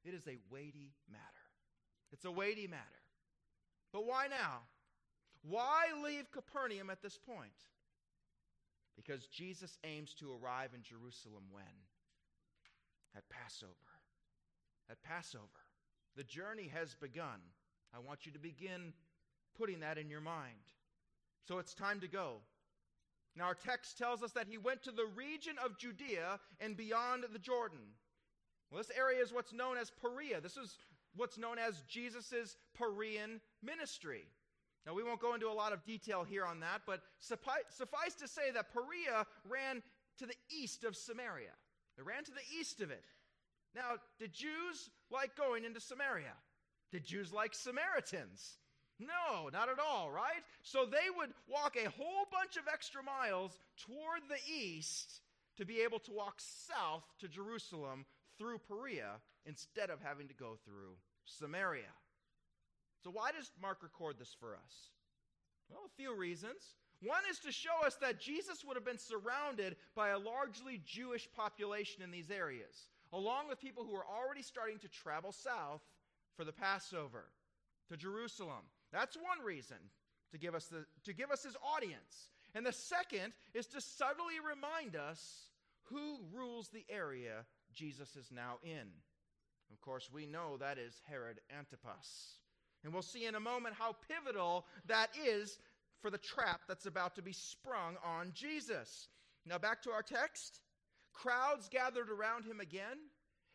it 0.04 0.14
is 0.14 0.28
a 0.28 0.38
weighty 0.50 0.92
matter. 1.10 1.24
It's 2.12 2.24
a 2.24 2.30
weighty 2.30 2.68
matter. 2.68 2.82
But 3.92 4.06
why 4.06 4.28
now? 4.28 4.60
Why 5.42 5.86
leave 6.00 6.30
Capernaum 6.30 6.90
at 6.90 7.02
this 7.02 7.18
point? 7.18 7.50
Because 8.96 9.26
Jesus 9.26 9.78
aims 9.82 10.14
to 10.14 10.30
arrive 10.32 10.70
in 10.74 10.82
Jerusalem 10.82 11.44
when? 11.50 11.64
At 13.16 13.28
Passover. 13.28 13.72
At 14.88 15.02
Passover. 15.02 15.42
The 16.16 16.22
journey 16.22 16.70
has 16.72 16.94
begun. 16.94 17.40
I 17.92 17.98
want 17.98 18.26
you 18.26 18.32
to 18.32 18.38
begin 18.38 18.92
putting 19.58 19.80
that 19.80 19.98
in 19.98 20.08
your 20.08 20.20
mind. 20.20 20.70
So 21.48 21.58
it's 21.58 21.74
time 21.74 21.98
to 22.00 22.08
go. 22.08 22.36
Now, 23.36 23.44
our 23.44 23.54
text 23.54 23.98
tells 23.98 24.22
us 24.22 24.32
that 24.32 24.46
he 24.48 24.58
went 24.58 24.82
to 24.84 24.92
the 24.92 25.06
region 25.16 25.56
of 25.64 25.78
Judea 25.78 26.38
and 26.60 26.76
beyond 26.76 27.24
the 27.32 27.38
Jordan. 27.38 27.80
Well, 28.70 28.78
this 28.78 28.96
area 28.96 29.22
is 29.22 29.32
what's 29.32 29.52
known 29.52 29.76
as 29.76 29.90
Perea. 29.90 30.40
This 30.40 30.56
is 30.56 30.76
what's 31.16 31.38
known 31.38 31.58
as 31.58 31.82
Jesus' 31.88 32.56
Perean 32.78 33.40
ministry. 33.62 34.22
Now, 34.86 34.94
we 34.94 35.02
won't 35.02 35.20
go 35.20 35.34
into 35.34 35.48
a 35.48 35.52
lot 35.52 35.72
of 35.72 35.84
detail 35.84 36.24
here 36.24 36.44
on 36.44 36.60
that, 36.60 36.82
but 36.86 37.00
suffice, 37.18 37.64
suffice 37.70 38.14
to 38.16 38.28
say 38.28 38.50
that 38.52 38.72
Perea 38.72 39.26
ran 39.48 39.82
to 40.18 40.26
the 40.26 40.34
east 40.50 40.84
of 40.84 40.96
Samaria. 40.96 41.54
It 41.98 42.04
ran 42.04 42.24
to 42.24 42.30
the 42.30 42.58
east 42.58 42.80
of 42.80 42.90
it. 42.90 43.04
Now, 43.74 43.96
did 44.18 44.32
Jews 44.32 44.90
like 45.10 45.36
going 45.36 45.64
into 45.64 45.80
Samaria? 45.80 46.34
Did 46.92 47.04
Jews 47.04 47.32
like 47.32 47.54
Samaritans? 47.54 48.58
No, 49.00 49.48
not 49.52 49.68
at 49.68 49.78
all, 49.78 50.10
right? 50.10 50.42
So 50.62 50.84
they 50.84 51.10
would 51.16 51.30
walk 51.48 51.76
a 51.76 51.90
whole 51.90 52.26
bunch 52.30 52.56
of 52.56 52.72
extra 52.72 53.02
miles 53.02 53.58
toward 53.76 54.22
the 54.28 54.38
east 54.52 55.20
to 55.56 55.64
be 55.64 55.80
able 55.80 55.98
to 56.00 56.12
walk 56.12 56.36
south 56.38 57.04
to 57.20 57.28
Jerusalem 57.28 58.04
through 58.38 58.58
Perea 58.58 59.20
instead 59.46 59.90
of 59.90 60.00
having 60.00 60.28
to 60.28 60.34
go 60.34 60.58
through 60.64 60.96
Samaria. 61.24 61.92
So, 63.02 63.10
why 63.10 63.32
does 63.32 63.50
Mark 63.60 63.82
record 63.82 64.16
this 64.18 64.34
for 64.38 64.54
us? 64.54 64.90
Well, 65.68 65.82
a 65.86 65.96
few 65.96 66.16
reasons. 66.16 66.76
One 67.02 67.22
is 67.30 67.38
to 67.40 67.52
show 67.52 67.84
us 67.84 67.96
that 67.96 68.20
Jesus 68.20 68.64
would 68.64 68.76
have 68.76 68.84
been 68.84 68.98
surrounded 68.98 69.76
by 69.94 70.10
a 70.10 70.18
largely 70.18 70.80
Jewish 70.86 71.28
population 71.36 72.02
in 72.02 72.10
these 72.10 72.30
areas, 72.30 72.88
along 73.12 73.48
with 73.48 73.60
people 73.60 73.84
who 73.84 73.92
were 73.92 74.06
already 74.06 74.42
starting 74.42 74.78
to 74.78 74.88
travel 74.88 75.32
south 75.32 75.82
for 76.36 76.44
the 76.44 76.52
Passover 76.52 77.26
to 77.90 77.96
Jerusalem. 77.96 78.64
That's 78.94 79.16
one 79.16 79.44
reason 79.44 79.76
to 80.30 80.38
give 80.38 80.54
us, 80.54 80.66
the, 80.66 80.86
to 81.04 81.12
give 81.12 81.32
us 81.32 81.42
his 81.42 81.56
audience. 81.76 82.30
And 82.54 82.64
the 82.64 82.72
second 82.72 83.32
is 83.52 83.66
to 83.66 83.80
subtly 83.80 84.36
remind 84.38 84.94
us 84.94 85.48
who 85.90 86.20
rules 86.32 86.68
the 86.68 86.86
area 86.88 87.44
Jesus 87.74 88.14
is 88.14 88.30
now 88.30 88.58
in. 88.62 88.86
Of 89.72 89.80
course, 89.80 90.08
we 90.12 90.26
know 90.26 90.56
that 90.58 90.78
is 90.78 91.02
Herod 91.08 91.40
Antipas. 91.58 92.38
And 92.84 92.92
we'll 92.92 93.02
see 93.02 93.26
in 93.26 93.34
a 93.34 93.40
moment 93.40 93.74
how 93.76 93.96
pivotal 94.08 94.66
that 94.86 95.08
is 95.26 95.58
for 96.00 96.10
the 96.10 96.18
trap 96.18 96.60
that's 96.68 96.86
about 96.86 97.16
to 97.16 97.22
be 97.22 97.32
sprung 97.32 97.96
on 98.04 98.30
Jesus. 98.32 99.08
Now, 99.44 99.58
back 99.58 99.82
to 99.82 99.90
our 99.90 100.02
text. 100.02 100.60
Crowds 101.12 101.68
gathered 101.68 102.10
around 102.10 102.44
him 102.44 102.60
again, 102.60 102.98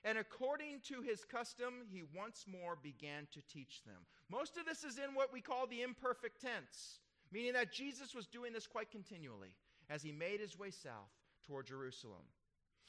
and 0.03 0.17
according 0.17 0.79
to 0.87 1.01
his 1.01 1.25
custom, 1.25 1.73
he 1.91 2.03
once 2.15 2.45
more 2.47 2.77
began 2.81 3.27
to 3.33 3.41
teach 3.41 3.83
them. 3.83 4.05
Most 4.29 4.57
of 4.57 4.65
this 4.65 4.83
is 4.83 4.97
in 4.97 5.13
what 5.13 5.33
we 5.33 5.41
call 5.41 5.67
the 5.67 5.81
imperfect 5.81 6.41
tense, 6.41 6.99
meaning 7.31 7.53
that 7.53 7.73
Jesus 7.73 8.15
was 8.15 8.27
doing 8.27 8.53
this 8.53 8.67
quite 8.67 8.91
continually 8.91 9.53
as 9.89 10.01
he 10.01 10.11
made 10.11 10.39
his 10.39 10.57
way 10.57 10.71
south 10.71 11.11
toward 11.45 11.67
Jerusalem. 11.67 12.23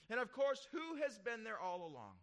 And 0.08 0.20
of 0.20 0.32
course, 0.32 0.68
who 0.70 1.00
has 1.02 1.18
been 1.18 1.42
there 1.42 1.58
all 1.58 1.78
along? 1.78 2.14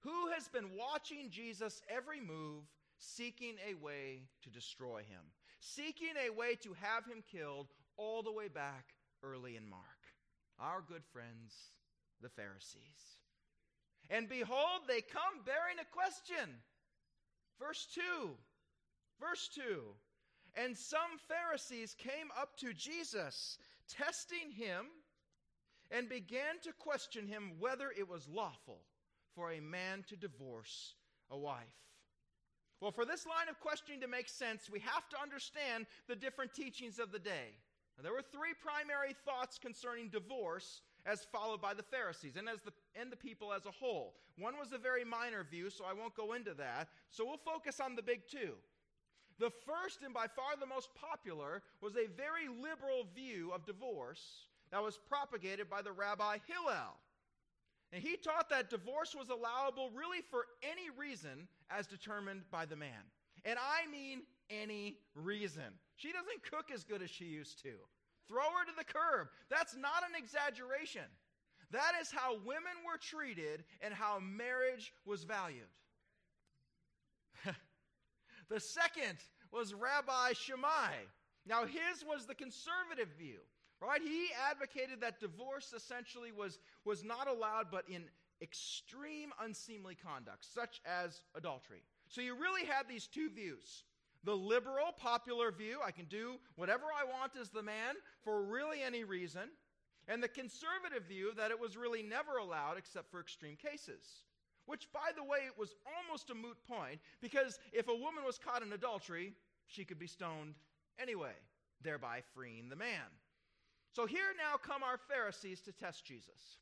Who 0.00 0.28
has 0.32 0.48
been 0.48 0.76
watching 0.76 1.30
Jesus' 1.30 1.80
every 1.88 2.20
move, 2.20 2.64
seeking 2.98 3.56
a 3.66 3.74
way 3.82 4.24
to 4.42 4.50
destroy 4.50 4.98
him, 4.98 5.22
seeking 5.60 6.14
a 6.26 6.30
way 6.30 6.54
to 6.56 6.74
have 6.74 7.06
him 7.06 7.22
killed 7.30 7.68
all 7.96 8.22
the 8.22 8.32
way 8.32 8.48
back 8.48 8.92
early 9.22 9.56
in 9.56 9.68
Mark? 9.68 9.80
Our 10.60 10.82
good 10.86 11.04
friends, 11.04 11.54
the 12.20 12.28
Pharisees. 12.28 13.23
And 14.10 14.28
behold, 14.28 14.82
they 14.86 15.00
come 15.00 15.44
bearing 15.44 15.78
a 15.80 15.94
question. 15.94 16.54
Verse 17.58 17.86
2. 17.94 18.00
Verse 19.20 19.48
2. 19.54 19.82
And 20.56 20.76
some 20.76 21.18
Pharisees 21.28 21.96
came 21.98 22.30
up 22.40 22.56
to 22.58 22.72
Jesus, 22.72 23.58
testing 23.88 24.50
him, 24.54 24.86
and 25.90 26.08
began 26.08 26.60
to 26.62 26.72
question 26.72 27.26
him 27.26 27.52
whether 27.58 27.92
it 27.96 28.08
was 28.08 28.28
lawful 28.28 28.80
for 29.34 29.52
a 29.52 29.60
man 29.60 30.04
to 30.08 30.16
divorce 30.16 30.94
a 31.30 31.38
wife. 31.38 31.62
Well, 32.80 32.92
for 32.92 33.04
this 33.04 33.26
line 33.26 33.48
of 33.48 33.60
questioning 33.60 34.00
to 34.02 34.08
make 34.08 34.28
sense, 34.28 34.68
we 34.70 34.80
have 34.80 35.08
to 35.10 35.20
understand 35.20 35.86
the 36.06 36.16
different 36.16 36.54
teachings 36.54 36.98
of 36.98 37.12
the 37.12 37.18
day. 37.18 37.56
Now, 37.96 38.02
there 38.02 38.12
were 38.12 38.22
three 38.22 38.54
primary 38.60 39.14
thoughts 39.24 39.58
concerning 39.58 40.08
divorce 40.08 40.82
as 41.06 41.26
followed 41.30 41.60
by 41.60 41.74
the 41.74 41.82
Pharisees 41.82 42.36
and 42.36 42.48
as 42.48 42.60
the 42.62 42.72
and 42.98 43.10
the 43.10 43.16
people 43.16 43.52
as 43.52 43.66
a 43.66 43.70
whole. 43.70 44.14
One 44.38 44.58
was 44.58 44.72
a 44.72 44.78
very 44.78 45.04
minor 45.04 45.44
view, 45.44 45.70
so 45.70 45.84
I 45.84 45.92
won't 45.92 46.14
go 46.14 46.32
into 46.32 46.54
that. 46.54 46.88
So 47.10 47.24
we'll 47.24 47.36
focus 47.36 47.80
on 47.80 47.94
the 47.94 48.02
big 48.02 48.22
two. 48.30 48.54
The 49.38 49.50
first 49.50 50.02
and 50.04 50.14
by 50.14 50.26
far 50.28 50.56
the 50.58 50.66
most 50.66 50.90
popular 50.94 51.62
was 51.80 51.94
a 51.96 52.06
very 52.16 52.48
liberal 52.48 53.06
view 53.14 53.50
of 53.52 53.66
divorce 53.66 54.46
that 54.70 54.82
was 54.82 54.98
propagated 55.08 55.68
by 55.68 55.82
the 55.82 55.92
rabbi 55.92 56.38
Hillel. 56.46 56.96
And 57.92 58.02
he 58.02 58.16
taught 58.16 58.50
that 58.50 58.70
divorce 58.70 59.14
was 59.14 59.28
allowable 59.28 59.90
really 59.94 60.20
for 60.30 60.46
any 60.62 60.90
reason 60.98 61.48
as 61.70 61.86
determined 61.86 62.42
by 62.50 62.66
the 62.66 62.76
man. 62.76 62.90
And 63.44 63.58
I 63.58 63.90
mean 63.90 64.22
any 64.50 64.96
reason. 65.14 65.78
She 65.96 66.12
doesn't 66.12 66.42
cook 66.50 66.70
as 66.72 66.82
good 66.82 67.02
as 67.02 67.10
she 67.10 67.24
used 67.26 67.62
to. 67.62 67.72
Throw 68.28 68.42
her 68.42 68.64
to 68.66 68.76
the 68.76 68.84
curb. 68.84 69.28
That's 69.50 69.76
not 69.76 70.02
an 70.08 70.16
exaggeration. 70.16 71.04
That 71.70 71.92
is 72.00 72.10
how 72.10 72.34
women 72.44 72.76
were 72.86 72.98
treated 72.98 73.64
and 73.80 73.92
how 73.92 74.18
marriage 74.20 74.92
was 75.04 75.24
valued. 75.24 75.66
the 78.48 78.60
second 78.60 79.18
was 79.52 79.74
Rabbi 79.74 80.32
Shammai. 80.34 80.94
Now, 81.46 81.64
his 81.64 82.04
was 82.06 82.26
the 82.26 82.34
conservative 82.34 83.08
view, 83.18 83.40
right? 83.80 84.00
He 84.00 84.28
advocated 84.50 85.00
that 85.00 85.20
divorce 85.20 85.72
essentially 85.76 86.32
was, 86.32 86.58
was 86.84 87.04
not 87.04 87.28
allowed, 87.28 87.66
but 87.70 87.84
in 87.88 88.04
extreme 88.40 89.30
unseemly 89.40 89.94
conduct, 89.94 90.44
such 90.44 90.80
as 90.86 91.22
adultery. 91.34 91.82
So 92.08 92.20
you 92.20 92.34
really 92.34 92.64
had 92.64 92.88
these 92.88 93.06
two 93.06 93.30
views. 93.30 93.84
The 94.24 94.34
liberal, 94.34 94.92
popular 94.96 95.52
view, 95.52 95.80
I 95.84 95.90
can 95.90 96.06
do 96.06 96.36
whatever 96.56 96.84
I 96.84 97.04
want 97.04 97.36
as 97.40 97.50
the 97.50 97.62
man 97.62 97.94
for 98.22 98.42
really 98.42 98.82
any 98.82 99.04
reason. 99.04 99.50
And 100.08 100.22
the 100.22 100.28
conservative 100.28 101.04
view 101.08 101.32
that 101.36 101.50
it 101.50 101.60
was 101.60 101.76
really 101.76 102.02
never 102.02 102.38
allowed 102.38 102.76
except 102.78 103.10
for 103.10 103.20
extreme 103.20 103.56
cases. 103.56 104.04
Which, 104.66 104.88
by 104.92 105.10
the 105.14 105.24
way, 105.24 105.40
it 105.46 105.58
was 105.58 105.74
almost 105.84 106.30
a 106.30 106.34
moot 106.34 106.56
point 106.66 107.00
because 107.20 107.58
if 107.72 107.88
a 107.88 107.94
woman 107.94 108.24
was 108.24 108.38
caught 108.38 108.62
in 108.62 108.72
adultery, 108.72 109.34
she 109.66 109.84
could 109.84 109.98
be 109.98 110.06
stoned 110.06 110.54
anyway, 110.98 111.34
thereby 111.82 112.22
freeing 112.34 112.68
the 112.70 112.76
man. 112.76 113.12
So 113.94 114.06
here 114.06 114.32
now 114.38 114.56
come 114.56 114.82
our 114.82 114.98
Pharisees 114.98 115.60
to 115.62 115.72
test 115.72 116.04
Jesus. 116.04 116.58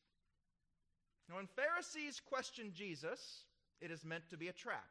Now, 1.29 1.37
when 1.37 1.46
Pharisees 1.46 2.20
question 2.20 2.72
Jesus, 2.75 3.44
it 3.81 3.90
is 3.90 4.05
meant 4.05 4.29
to 4.31 4.37
be 4.37 4.48
a 4.48 4.53
trap. 4.53 4.90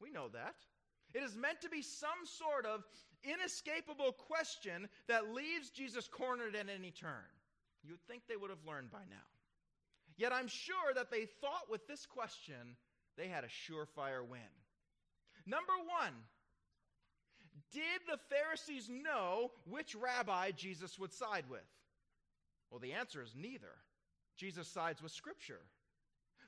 We 0.00 0.10
know 0.10 0.28
that. 0.28 0.56
It 1.14 1.22
is 1.22 1.36
meant 1.36 1.60
to 1.62 1.68
be 1.68 1.82
some 1.82 2.24
sort 2.24 2.66
of 2.66 2.84
inescapable 3.24 4.12
question 4.12 4.88
that 5.08 5.32
leaves 5.32 5.70
Jesus 5.70 6.08
cornered 6.08 6.54
at 6.54 6.66
any 6.68 6.90
turn. 6.90 7.24
You 7.82 7.92
would 7.92 8.06
think 8.06 8.22
they 8.28 8.36
would 8.36 8.50
have 8.50 8.64
learned 8.66 8.90
by 8.90 9.02
now. 9.08 9.26
Yet 10.16 10.32
I'm 10.32 10.48
sure 10.48 10.94
that 10.94 11.10
they 11.10 11.26
thought 11.40 11.70
with 11.70 11.86
this 11.86 12.06
question 12.06 12.76
they 13.16 13.28
had 13.28 13.44
a 13.44 13.48
surefire 13.48 14.26
win. 14.26 14.40
Number 15.46 15.72
one, 15.86 16.12
did 17.72 18.00
the 18.08 18.18
Pharisees 18.34 18.88
know 18.88 19.52
which 19.64 19.94
rabbi 19.94 20.50
Jesus 20.50 20.98
would 20.98 21.12
side 21.12 21.44
with? 21.48 21.60
Well, 22.70 22.80
the 22.80 22.92
answer 22.92 23.22
is 23.22 23.34
neither. 23.36 23.76
Jesus 24.36 24.68
sides 24.68 25.02
with 25.02 25.12
Scripture. 25.12 25.60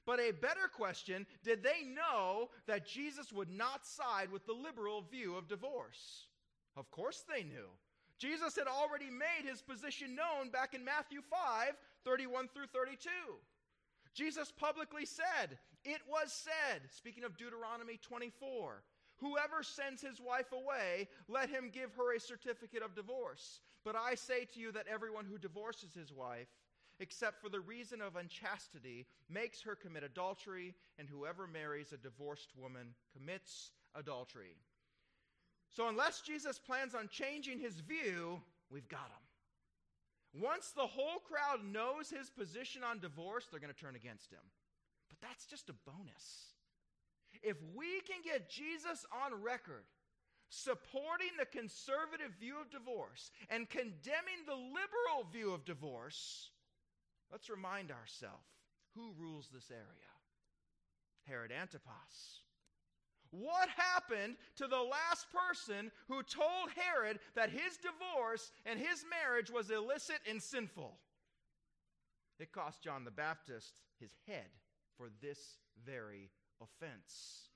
But 0.09 0.21
a 0.21 0.31
better 0.31 0.69
question 0.75 1.27
did 1.45 1.63
they 1.63 1.85
know 1.85 2.49
that 2.67 2.87
Jesus 2.87 3.31
would 3.31 3.51
not 3.51 3.85
side 3.85 4.33
with 4.33 4.47
the 4.47 4.55
liberal 4.55 5.03
view 5.03 5.37
of 5.37 5.49
divorce? 5.49 6.29
Of 6.79 6.91
course 6.91 7.25
they 7.29 7.43
knew. 7.43 7.69
Jesus 8.19 8.57
had 8.57 8.69
already 8.69 9.11
made 9.11 9.47
his 9.47 9.61
position 9.61 10.17
known 10.17 10.49
back 10.49 10.73
in 10.73 10.83
Matthew 10.83 11.21
5 11.21 11.75
31 12.07 12.49
through 12.49 12.69
32. 12.73 13.11
Jesus 14.15 14.51
publicly 14.51 15.05
said, 15.05 15.59
It 15.85 16.01
was 16.09 16.33
said, 16.33 16.89
speaking 16.91 17.25
of 17.25 17.37
Deuteronomy 17.37 17.99
24, 18.01 18.83
Whoever 19.17 19.63
sends 19.63 20.01
his 20.01 20.23
wife 20.23 20.53
away, 20.53 21.09
let 21.29 21.51
him 21.51 21.69
give 21.71 21.93
her 21.97 22.15
a 22.15 22.21
certificate 22.21 22.83
of 22.83 22.95
divorce. 22.95 23.61
But 23.85 23.95
I 23.95 24.15
say 24.15 24.47
to 24.55 24.61
you 24.61 24.73
that 24.73 24.87
everyone 24.89 25.27
who 25.27 25.37
divorces 25.37 25.93
his 25.93 26.15
wife, 26.15 26.49
except 27.01 27.41
for 27.41 27.49
the 27.49 27.61
reason 27.61 28.01
of 28.01 28.17
unchastity, 28.17 29.07
makes 29.29 29.63
her 29.63 29.75
commit 29.75 30.05
adultery, 30.05 30.75
and 30.99 31.09
whoever 31.09 31.47
marries 31.47 31.93
a 31.93 31.97
divorced 31.97 32.51
woman 32.57 32.95
commits 33.17 33.73
adultery. 33.95 34.57
So, 35.71 35.89
unless 35.89 36.23
Jesus 36.23 36.59
plans 36.59 36.95
on 36.95 37.09
changing 37.09 37.59
his 37.61 37.81
view, 37.81 38.41
we've 38.71 38.89
got 38.89 39.01
him. 39.01 40.43
Once 40.43 40.71
the 40.71 40.87
whole 40.87 41.21
crowd 41.21 41.65
knows 41.65 42.11
his 42.11 42.31
position 42.31 42.83
on 42.85 42.99
divorce, 42.99 43.47
they're 43.51 43.61
going 43.61 43.73
to 43.73 43.81
turn 43.81 43.97
against 43.97 44.31
him. 44.31 44.45
But 45.09 45.19
that's 45.27 45.47
just 45.47 45.69
a 45.69 45.75
bonus. 45.87 46.55
If 47.43 47.57
we 47.75 48.01
can 48.07 48.23
get 48.25 48.51
Jesus 48.51 49.07
on 49.13 49.43
record 49.43 49.85
supporting 50.51 51.29
the 51.39 51.47
conservative 51.47 52.33
view 52.41 52.61
of 52.61 52.71
divorce 52.71 53.31
and 53.51 53.69
condemning 53.69 54.45
the 54.47 54.55
liberal 54.55 55.29
view 55.31 55.53
of 55.53 55.65
divorce, 55.65 56.51
let's 57.31 57.51
remind 57.51 57.91
ourselves 57.91 58.47
who 58.95 59.13
rules 59.19 59.49
this 59.53 59.71
area? 59.71 60.13
Herod 61.27 61.53
Antipas. 61.53 62.43
What 63.31 63.69
happened 63.69 64.37
to 64.57 64.67
the 64.67 64.77
last 64.77 65.27
person 65.31 65.91
who 66.09 66.23
told 66.23 66.71
Herod 66.75 67.19
that 67.35 67.51
his 67.51 67.77
divorce 67.77 68.51
and 68.65 68.81
his 68.81 69.05
marriage 69.11 69.51
was 69.51 69.71
illicit 69.71 70.21
and 70.29 70.43
sinful? 70.43 70.97
It 72.39 72.53
cost 72.53 72.83
John 72.83 73.05
the 73.05 73.11
Baptist 73.11 73.81
his 74.01 74.13
head 74.27 74.49
for 74.97 75.09
this 75.21 75.59
very 75.85 76.31
offense. 76.63 77.49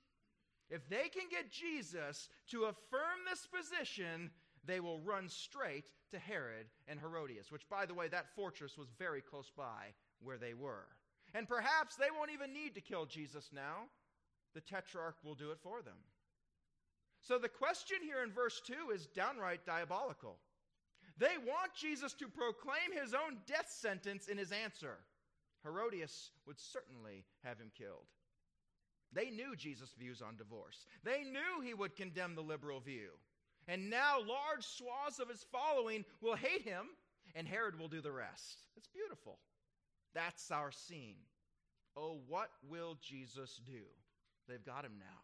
If 0.69 0.87
they 0.89 1.09
can 1.09 1.29
get 1.29 1.51
Jesus 1.51 2.29
to 2.49 2.65
affirm 2.65 3.25
this 3.29 3.47
position, 3.47 4.31
they 4.65 4.79
will 4.79 4.99
run 5.01 5.27
straight 5.29 5.91
to 6.11 6.19
Herod 6.19 6.67
and 6.87 6.99
Herodias, 6.99 7.51
which, 7.51 7.67
by 7.69 7.85
the 7.85 7.93
way, 7.93 8.07
that 8.07 8.35
fortress 8.35 8.77
was 8.77 8.87
very 8.97 9.21
close 9.21 9.51
by 9.55 9.93
where 10.21 10.37
they 10.37 10.53
were. 10.53 10.87
And 11.33 11.47
perhaps 11.47 11.95
they 11.95 12.11
won't 12.15 12.31
even 12.31 12.53
need 12.53 12.75
to 12.75 12.81
kill 12.81 13.05
Jesus 13.05 13.49
now. 13.53 13.87
The 14.53 14.61
tetrarch 14.61 15.15
will 15.23 15.35
do 15.35 15.51
it 15.51 15.59
for 15.61 15.81
them. 15.81 15.97
So 17.21 17.39
the 17.39 17.49
question 17.49 17.97
here 18.03 18.23
in 18.23 18.31
verse 18.31 18.61
2 18.65 18.91
is 18.93 19.07
downright 19.07 19.65
diabolical. 19.65 20.37
They 21.17 21.37
want 21.45 21.73
Jesus 21.73 22.13
to 22.13 22.27
proclaim 22.27 22.91
his 22.93 23.13
own 23.13 23.37
death 23.47 23.69
sentence 23.69 24.27
in 24.27 24.37
his 24.37 24.51
answer. 24.51 24.97
Herodias 25.63 26.31
would 26.45 26.59
certainly 26.59 27.23
have 27.43 27.57
him 27.57 27.71
killed. 27.77 28.07
They 29.13 29.29
knew 29.29 29.55
Jesus' 29.55 29.93
views 29.97 30.21
on 30.21 30.35
divorce. 30.35 30.85
They 31.03 31.23
knew 31.23 31.61
he 31.63 31.73
would 31.73 31.95
condemn 31.95 32.35
the 32.35 32.41
liberal 32.41 32.79
view. 32.79 33.11
And 33.67 33.89
now 33.89 34.17
large 34.19 34.65
swaths 34.65 35.19
of 35.19 35.29
his 35.29 35.45
following 35.51 36.05
will 36.21 36.35
hate 36.35 36.63
him, 36.63 36.87
and 37.35 37.47
Herod 37.47 37.79
will 37.79 37.87
do 37.87 38.01
the 38.01 38.11
rest. 38.11 38.59
It's 38.75 38.87
beautiful. 38.87 39.39
That's 40.13 40.51
our 40.51 40.71
scene. 40.71 41.15
Oh, 41.95 42.19
what 42.27 42.49
will 42.67 42.97
Jesus 43.01 43.59
do? 43.65 43.83
They've 44.47 44.65
got 44.65 44.85
him 44.85 44.93
now. 44.99 45.21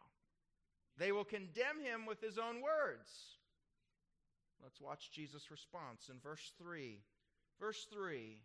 They 0.98 1.12
will 1.12 1.24
condemn 1.24 1.80
him 1.82 2.06
with 2.06 2.22
his 2.22 2.38
own 2.38 2.62
words. 2.62 3.10
Let's 4.62 4.82
watch 4.82 5.12
Jesus' 5.12 5.52
response 5.52 6.10
in 6.10 6.20
verse 6.20 6.54
3. 6.62 7.00
Verse 7.60 7.88
3 7.92 8.38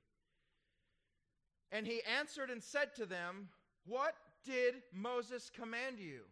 And 1.73 1.87
he 1.87 2.01
answered 2.19 2.51
and 2.51 2.63
said 2.63 2.95
to 2.97 3.07
them, 3.07 3.49
What 3.87 4.15
did 4.45 4.75
Moses 4.93 5.51
command 5.55 5.99
you? 5.99 6.23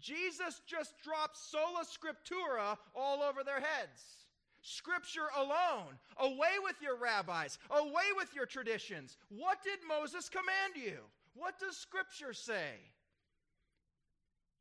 Jesus 0.00 0.60
just 0.66 0.94
dropped 1.02 1.36
sola 1.36 1.84
scriptura 1.84 2.76
all 2.94 3.22
over 3.22 3.42
their 3.44 3.60
heads. 3.60 4.26
Scripture 4.62 5.28
alone. 5.36 5.98
Away 6.18 6.58
with 6.62 6.76
your 6.82 6.96
rabbis. 6.96 7.58
Away 7.70 8.12
with 8.16 8.34
your 8.34 8.46
traditions. 8.46 9.16
What 9.28 9.62
did 9.62 9.78
Moses 9.88 10.28
command 10.28 10.74
you? 10.76 10.98
What 11.34 11.58
does 11.58 11.76
Scripture 11.76 12.32
say? 12.32 12.74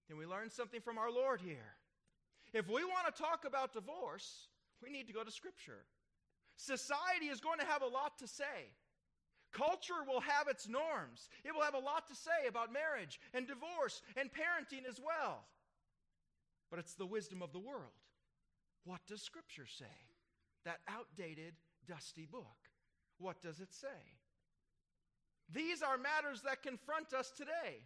Can 0.08 0.18
we 0.18 0.26
learn 0.26 0.50
something 0.50 0.82
from 0.82 0.98
our 0.98 1.12
Lord 1.12 1.42
here? 1.42 1.76
If 2.54 2.68
we 2.68 2.84
want 2.84 3.14
to 3.14 3.22
talk 3.22 3.46
about 3.46 3.74
divorce, 3.74 4.48
we 4.82 4.90
need 4.90 5.08
to 5.08 5.14
go 5.14 5.24
to 5.24 5.32
Scripture. 5.32 5.86
Society 6.56 7.28
is 7.32 7.40
going 7.40 7.60
to 7.60 7.66
have 7.66 7.82
a 7.82 7.88
lot 7.88 8.18
to 8.20 8.28
say. 8.28 8.74
Culture 9.52 10.04
will 10.08 10.22
have 10.22 10.48
its 10.48 10.68
norms. 10.68 11.30
It 11.44 11.54
will 11.54 11.64
have 11.64 11.74
a 11.74 11.80
lot 11.80 12.08
to 12.08 12.16
say 12.16 12.48
about 12.48 12.72
marriage 12.72 13.20
and 13.34 13.48
divorce 13.48 14.02
and 14.16 14.30
parenting 14.30 14.88
as 14.88 15.00
well. 15.00 15.46
But 16.70 16.80
it's 16.80 16.94
the 16.94 17.06
wisdom 17.06 17.42
of 17.42 17.52
the 17.52 17.60
world. 17.60 17.98
What 18.86 19.02
does 19.08 19.22
Scripture 19.22 19.66
say? 19.66 19.86
That 20.66 20.80
outdated, 20.88 21.54
dusty 21.88 22.28
book. 22.30 22.46
What 23.18 23.42
does 23.42 23.60
it 23.60 23.74
say? 23.74 23.88
These 25.52 25.82
are 25.82 25.98
matters 25.98 26.42
that 26.44 26.62
confront 26.62 27.14
us 27.14 27.32
today. 27.36 27.82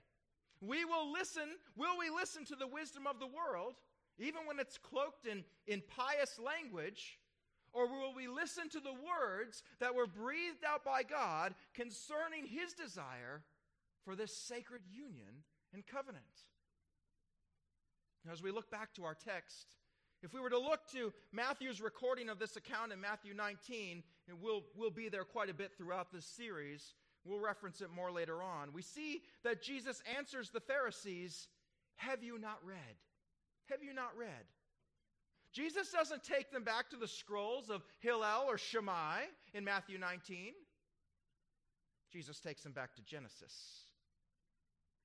We 0.59 0.85
will 0.85 1.11
listen, 1.11 1.49
will 1.75 1.97
we 1.97 2.09
listen 2.09 2.45
to 2.45 2.55
the 2.55 2.67
wisdom 2.67 3.07
of 3.07 3.19
the 3.19 3.27
world, 3.27 3.75
even 4.17 4.41
when 4.45 4.59
it's 4.59 4.77
cloaked 4.77 5.27
in, 5.27 5.43
in 5.67 5.81
pious 5.87 6.39
language, 6.39 7.19
or 7.73 7.87
will 7.87 8.13
we 8.15 8.27
listen 8.27 8.69
to 8.69 8.79
the 8.79 8.93
words 8.93 9.63
that 9.79 9.95
were 9.95 10.07
breathed 10.07 10.63
out 10.67 10.83
by 10.85 11.03
God 11.03 11.55
concerning 11.73 12.45
his 12.45 12.73
desire 12.73 13.41
for 14.05 14.15
this 14.15 14.35
sacred 14.35 14.81
union 14.91 15.43
and 15.73 15.85
covenant? 15.85 16.23
As 18.31 18.41
we 18.41 18.51
look 18.51 18.71
back 18.71 18.93
to 18.93 19.03
our 19.03 19.15
text, 19.15 19.75
if 20.21 20.33
we 20.33 20.39
were 20.39 20.49
to 20.49 20.59
look 20.59 20.87
to 20.93 21.11
Matthew's 21.33 21.81
recording 21.81 22.29
of 22.29 22.39
this 22.39 22.55
account 22.55 22.93
in 22.93 23.01
Matthew 23.01 23.33
19, 23.33 24.01
and 24.29 24.41
we'll, 24.41 24.63
we'll 24.75 24.89
be 24.89 25.09
there 25.09 25.25
quite 25.25 25.49
a 25.49 25.53
bit 25.53 25.71
throughout 25.77 26.13
this 26.13 26.25
series, 26.25 26.93
we'll 27.25 27.41
reference 27.41 27.81
it 27.81 27.89
more 27.93 28.11
later 28.11 28.41
on. 28.41 28.71
We 28.71 28.81
see 28.81 29.23
that 29.43 29.61
Jesus 29.61 30.01
answers 30.17 30.49
the 30.49 30.61
Pharisees, 30.61 31.49
Have 31.97 32.23
you 32.23 32.39
not 32.39 32.59
read? 32.63 32.77
have 33.69 33.83
you 33.83 33.93
not 33.93 34.15
read? 34.17 34.45
Jesus 35.53 35.91
doesn't 35.91 36.23
take 36.23 36.51
them 36.51 36.63
back 36.63 36.89
to 36.89 36.97
the 36.97 37.07
scrolls 37.07 37.69
of 37.69 37.83
Hillel 37.99 38.45
or 38.47 38.57
Shammai 38.57 39.21
in 39.53 39.63
Matthew 39.63 39.97
19. 39.99 40.53
Jesus 42.11 42.39
takes 42.39 42.63
them 42.63 42.71
back 42.71 42.95
to 42.95 43.01
Genesis. 43.03 43.85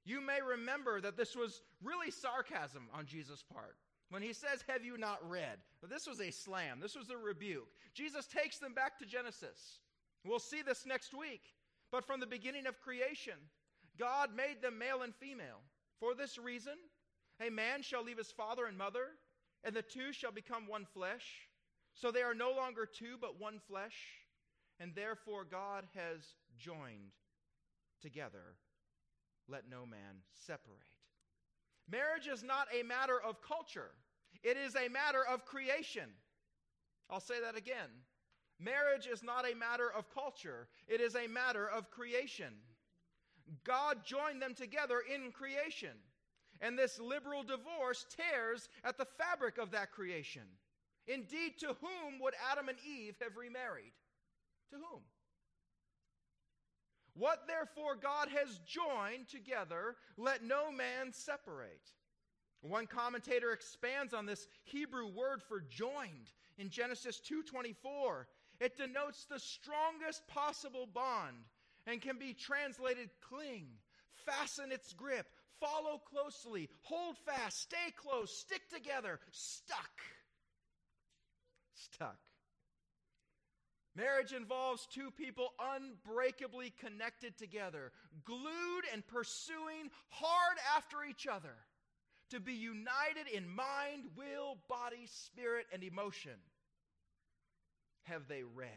You 0.05 0.21
may 0.23 0.41
remember 0.41 1.01
that 1.03 1.19
this 1.19 1.37
was 1.37 1.61
really 1.83 2.11
sarcasm 2.11 2.89
on 2.95 3.05
Jesus' 3.07 3.45
part. 3.53 3.77
When 4.11 4.23
he 4.23 4.33
says, 4.33 4.65
Have 4.69 4.85
you 4.85 4.97
not 4.97 5.19
read? 5.29 5.59
This 5.89 6.07
was 6.07 6.21
a 6.21 6.31
slam, 6.31 6.81
this 6.81 6.97
was 6.97 7.11
a 7.11 7.17
rebuke. 7.17 7.69
Jesus 7.95 8.27
takes 8.27 8.59
them 8.59 8.73
back 8.73 8.99
to 8.99 9.07
Genesis. 9.07 9.81
We'll 10.25 10.39
see 10.39 10.63
this 10.63 10.87
next 10.87 11.13
week. 11.13 11.43
But 11.91 12.07
from 12.07 12.21
the 12.21 12.27
beginning 12.27 12.67
of 12.67 12.81
creation, 12.81 13.35
God 13.99 14.31
made 14.35 14.63
them 14.63 14.79
male 14.79 15.03
and 15.03 15.15
female. 15.15 15.61
For 16.01 16.15
this 16.15 16.39
reason, 16.39 16.75
a 17.41 17.51
man 17.51 17.83
shall 17.83 18.05
leave 18.05 18.19
his 18.19 18.31
father 18.31 18.67
and 18.67 18.77
mother, 18.77 19.09
and 19.69 19.77
the 19.77 19.83
two 19.83 20.15
shall 20.15 20.33
become 20.33 20.67
one 20.67 20.87
flesh. 20.95 21.27
So 21.93 22.11
they 22.11 22.23
are 22.23 22.33
no 22.33 22.53
longer 22.53 22.87
two, 22.87 23.17
but 23.21 23.39
one 23.39 23.61
flesh. 23.69 23.97
And 24.81 24.95
therefore 24.95 25.45
God 25.45 25.85
has 25.95 26.23
joined 26.59 27.13
together. 28.01 28.57
Let 29.47 29.69
no 29.69 29.85
man 29.85 30.23
separate. 30.47 30.89
Marriage 31.87 32.29
is 32.29 32.43
not 32.43 32.69
a 32.75 32.83
matter 32.83 33.21
of 33.21 33.43
culture, 33.43 33.91
it 34.43 34.57
is 34.57 34.75
a 34.75 34.89
matter 34.89 35.23
of 35.31 35.45
creation. 35.45 36.09
I'll 37.11 37.21
say 37.21 37.41
that 37.43 37.57
again. 37.57 37.91
Marriage 38.59 39.07
is 39.07 39.23
not 39.23 39.45
a 39.45 39.55
matter 39.55 39.93
of 39.95 40.09
culture, 40.15 40.69
it 40.87 41.03
is 41.03 41.15
a 41.15 41.29
matter 41.29 41.69
of 41.69 41.91
creation. 41.91 42.55
God 43.65 43.99
joined 44.03 44.41
them 44.41 44.55
together 44.55 45.03
in 45.15 45.31
creation. 45.31 45.97
And 46.61 46.79
this 46.79 46.99
liberal 46.99 47.43
divorce 47.43 48.05
tears 48.17 48.69
at 48.85 48.99
the 48.99 49.07
fabric 49.19 49.59
of 49.59 49.71
that 49.71 49.93
creation. 49.93 50.43
Indeed, 51.07 51.59
to 51.61 51.77
whom 51.81 52.21
would 52.21 52.35
Adam 52.51 52.69
and 52.69 52.79
Eve 52.87 53.17
have 53.23 53.37
remarried? 53.37 53.93
To 54.71 54.77
whom? 54.77 55.03
What 57.15 57.47
therefore 57.49 57.97
God 57.97 58.29
has 58.29 58.61
joined 58.67 59.29
together, 59.29 59.97
let 60.17 60.45
no 60.45 60.71
man 60.71 61.13
separate. 61.13 61.91
One 62.61 62.87
commentator 62.87 63.53
expands 63.53 64.15
on 64.15 64.27
this 64.27 64.47
Hebrew 64.65 65.07
word 65.07 65.43
for 65.43 65.61
joined 65.61 66.31
in 66.59 66.71
Genesis 66.71 67.21
2:24. 67.21 68.29
It 68.61 68.77
denotes 68.77 69.25
the 69.25 69.39
strongest 69.39 70.27
possible 70.27 70.87
bond 70.87 71.45
and 71.87 72.03
can 72.03 72.19
be 72.19 72.35
translated 72.35 73.11
cling, 73.21 73.79
fasten 74.25 74.73
its 74.73 74.93
grip, 74.93 75.27
follow 75.61 76.01
closely, 76.11 76.69
hold 76.83 77.17
fast, 77.19 77.63
stay 77.63 77.93
close, 77.97 78.37
stick 78.37 78.63
together, 78.69 79.21
stuck. 79.31 79.91
Stuck. 81.75 82.19
Marriage 83.97 84.33
involves 84.33 84.87
two 84.87 85.11
people 85.11 85.49
unbreakably 85.59 86.73
connected 86.79 87.37
together, 87.37 87.91
glued 88.25 88.85
and 88.93 89.05
pursuing 89.07 89.91
hard 90.09 90.57
after 90.77 90.99
each 91.09 91.27
other, 91.27 91.55
to 92.31 92.39
be 92.39 92.53
united 92.53 93.27
in 93.33 93.49
mind, 93.49 94.05
will, 94.17 94.59
body, 94.69 95.07
spirit, 95.07 95.67
and 95.73 95.83
emotion. 95.83 96.39
Have 98.03 98.29
they 98.29 98.43
read? 98.43 98.69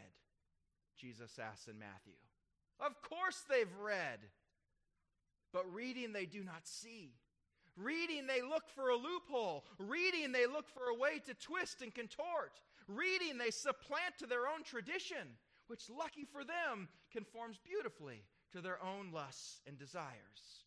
Jesus 0.97 1.37
asks 1.39 1.67
in 1.67 1.77
Matthew. 1.77 2.13
Of 2.79 2.99
course 3.01 3.43
they've 3.49 3.77
read. 3.79 4.19
But 5.53 5.73
reading 5.73 6.13
they 6.13 6.25
do 6.25 6.43
not 6.43 6.65
see. 6.67 7.13
Reading 7.77 8.27
they 8.27 8.41
look 8.41 8.69
for 8.75 8.89
a 8.89 8.95
loophole. 8.95 9.65
Reading 9.77 10.31
they 10.31 10.45
look 10.45 10.69
for 10.69 10.85
a 10.85 10.97
way 10.97 11.19
to 11.25 11.33
twist 11.33 11.81
and 11.81 11.93
contort. 11.93 12.59
Reading 12.87 13.37
they 13.37 13.51
supplant 13.51 14.17
to 14.19 14.25
their 14.25 14.47
own 14.47 14.63
tradition, 14.63 15.37
which, 15.67 15.89
lucky 15.89 16.25
for 16.25 16.43
them, 16.43 16.89
conforms 17.11 17.57
beautifully 17.63 18.23
to 18.51 18.61
their 18.61 18.83
own 18.83 19.11
lusts 19.13 19.61
and 19.65 19.77
desires, 19.77 20.65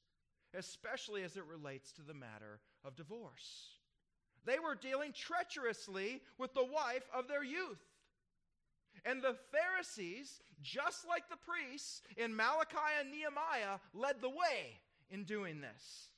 especially 0.54 1.22
as 1.22 1.36
it 1.36 1.44
relates 1.44 1.92
to 1.92 2.02
the 2.02 2.14
matter 2.14 2.60
of 2.84 2.96
divorce. 2.96 3.68
They 4.46 4.58
were 4.58 4.74
dealing 4.74 5.12
treacherously 5.12 6.20
with 6.38 6.54
the 6.54 6.64
wife 6.64 7.08
of 7.14 7.28
their 7.28 7.44
youth. 7.44 7.80
And 9.04 9.22
the 9.22 9.36
Pharisees, 9.52 10.40
just 10.62 11.06
like 11.08 11.28
the 11.28 11.36
priests 11.36 12.02
in 12.16 12.34
Malachi 12.34 12.76
and 13.00 13.10
Nehemiah, 13.10 13.78
led 13.92 14.20
the 14.20 14.30
way 14.30 14.80
in 15.10 15.24
doing 15.24 15.60
this. 15.60 16.08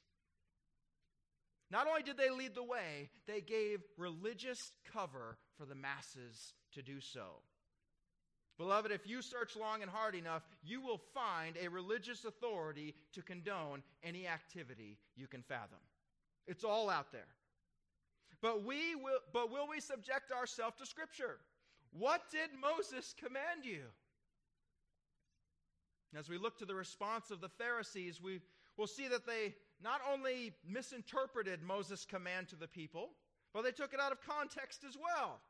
Not 1.71 1.89
only 1.89 2.03
did 2.03 2.17
they 2.17 2.31
lead 2.31 2.55
the 2.55 2.62
way, 2.62 3.11
they 3.27 3.41
gave 3.41 3.81
religious 3.99 4.73
cover 4.93 5.39
for 5.59 5.67
the 5.67 5.75
masses 5.75 6.55
to 6.73 6.83
do 6.83 7.01
so. 7.01 7.43
Beloved, 8.59 8.91
if 8.91 9.07
you 9.07 9.21
search 9.21 9.57
long 9.57 9.83
and 9.83 9.91
hard 9.91 10.15
enough, 10.15 10.43
you 10.62 10.81
will 10.81 11.01
find 11.12 11.57
a 11.61 11.69
religious 11.69 12.25
authority 12.25 12.95
to 13.12 13.23
condone 13.23 13.83
any 14.03 14.27
activity 14.27 14.99
you 15.15 15.27
can 15.27 15.43
fathom. 15.43 15.79
It's 16.47 16.65
all 16.65 16.89
out 16.89 17.12
there. 17.12 17.29
But 18.41 18.65
we 18.65 18.95
will 18.95 19.19
but 19.33 19.51
will 19.51 19.69
we 19.69 19.81
subject 19.81 20.31
ourselves 20.31 20.77
to 20.79 20.87
scripture? 20.87 21.39
What 21.92 22.22
did 22.31 22.51
Moses 22.61 23.14
command 23.18 23.64
you? 23.64 23.83
As 26.16 26.29
we 26.29 26.38
look 26.38 26.59
to 26.59 26.64
the 26.64 26.75
response 26.75 27.31
of 27.31 27.40
the 27.40 27.49
Pharisees, 27.49 28.20
we 28.22 28.40
will 28.77 28.87
see 28.87 29.09
that 29.09 29.27
they 29.27 29.55
not 29.83 30.01
only 30.11 30.53
misinterpreted 30.66 31.62
Moses' 31.62 32.05
command 32.05 32.49
to 32.49 32.57
the 32.57 32.68
people, 32.68 33.11
but 33.53 33.62
they 33.62 33.70
took 33.70 33.92
it 33.92 34.01
out 34.01 34.12
of 34.12 34.27
context 34.27 34.85
as 34.87 34.96
well. 34.96 35.40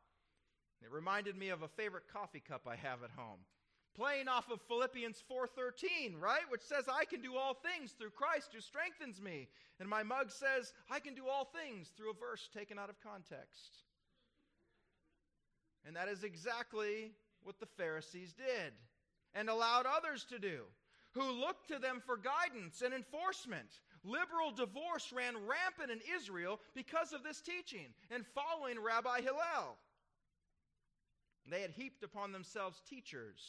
It 0.83 0.91
reminded 0.91 1.37
me 1.37 1.49
of 1.51 1.63
a 1.63 1.69
favorite 1.69 2.09
coffee 2.13 2.43
cup 2.47 2.67
I 2.67 2.77
have 2.77 3.03
at 3.03 3.11
home. 3.11 3.41
Playing 3.95 4.29
off 4.29 4.51
of 4.51 4.61
Philippians 4.63 5.23
4:13, 5.31 6.21
right? 6.21 6.49
Which 6.51 6.61
says 6.61 6.85
I 6.87 7.07
can 7.07 7.23
do 7.23 7.37
all 7.37 7.55
things 7.55 7.93
through 7.93 8.11
Christ 8.11 8.53
who 8.53 8.61
strengthens 8.61 9.23
me. 9.23 9.49
And 9.81 9.89
my 9.89 10.03
mug 10.03 10.31
says 10.31 10.75
I 10.91 11.01
can 11.01 11.15
do 11.15 11.29
all 11.29 11.47
things 11.47 11.89
through 11.89 12.11
a 12.11 12.15
verse 12.15 12.49
taken 12.53 12.79
out 12.79 12.91
of 12.91 13.01
context. 13.01 13.86
And 15.87 15.95
that 15.97 16.09
is 16.09 16.25
exactly 16.25 17.13
what 17.43 17.61
the 17.61 17.67
Pharisees 17.67 18.33
did 18.33 18.73
and 19.35 19.49
allowed 19.49 19.87
others 19.87 20.25
to 20.31 20.39
do, 20.39 20.63
who 21.13 21.31
looked 21.31 21.69
to 21.69 21.79
them 21.79 22.03
for 22.05 22.17
guidance 22.17 22.83
and 22.83 22.93
enforcement. 22.93 23.69
Liberal 24.03 24.51
divorce 24.51 25.13
ran 25.15 25.35
rampant 25.35 25.91
in 25.91 26.01
Israel 26.17 26.61
because 26.75 27.13
of 27.13 27.23
this 27.23 27.41
teaching 27.41 27.87
and 28.11 28.25
following 28.27 28.83
Rabbi 28.83 29.21
Hillel. 29.21 29.77
They 31.49 31.61
had 31.61 31.71
heaped 31.71 32.03
upon 32.03 32.33
themselves 32.33 32.83
teachers 32.89 33.41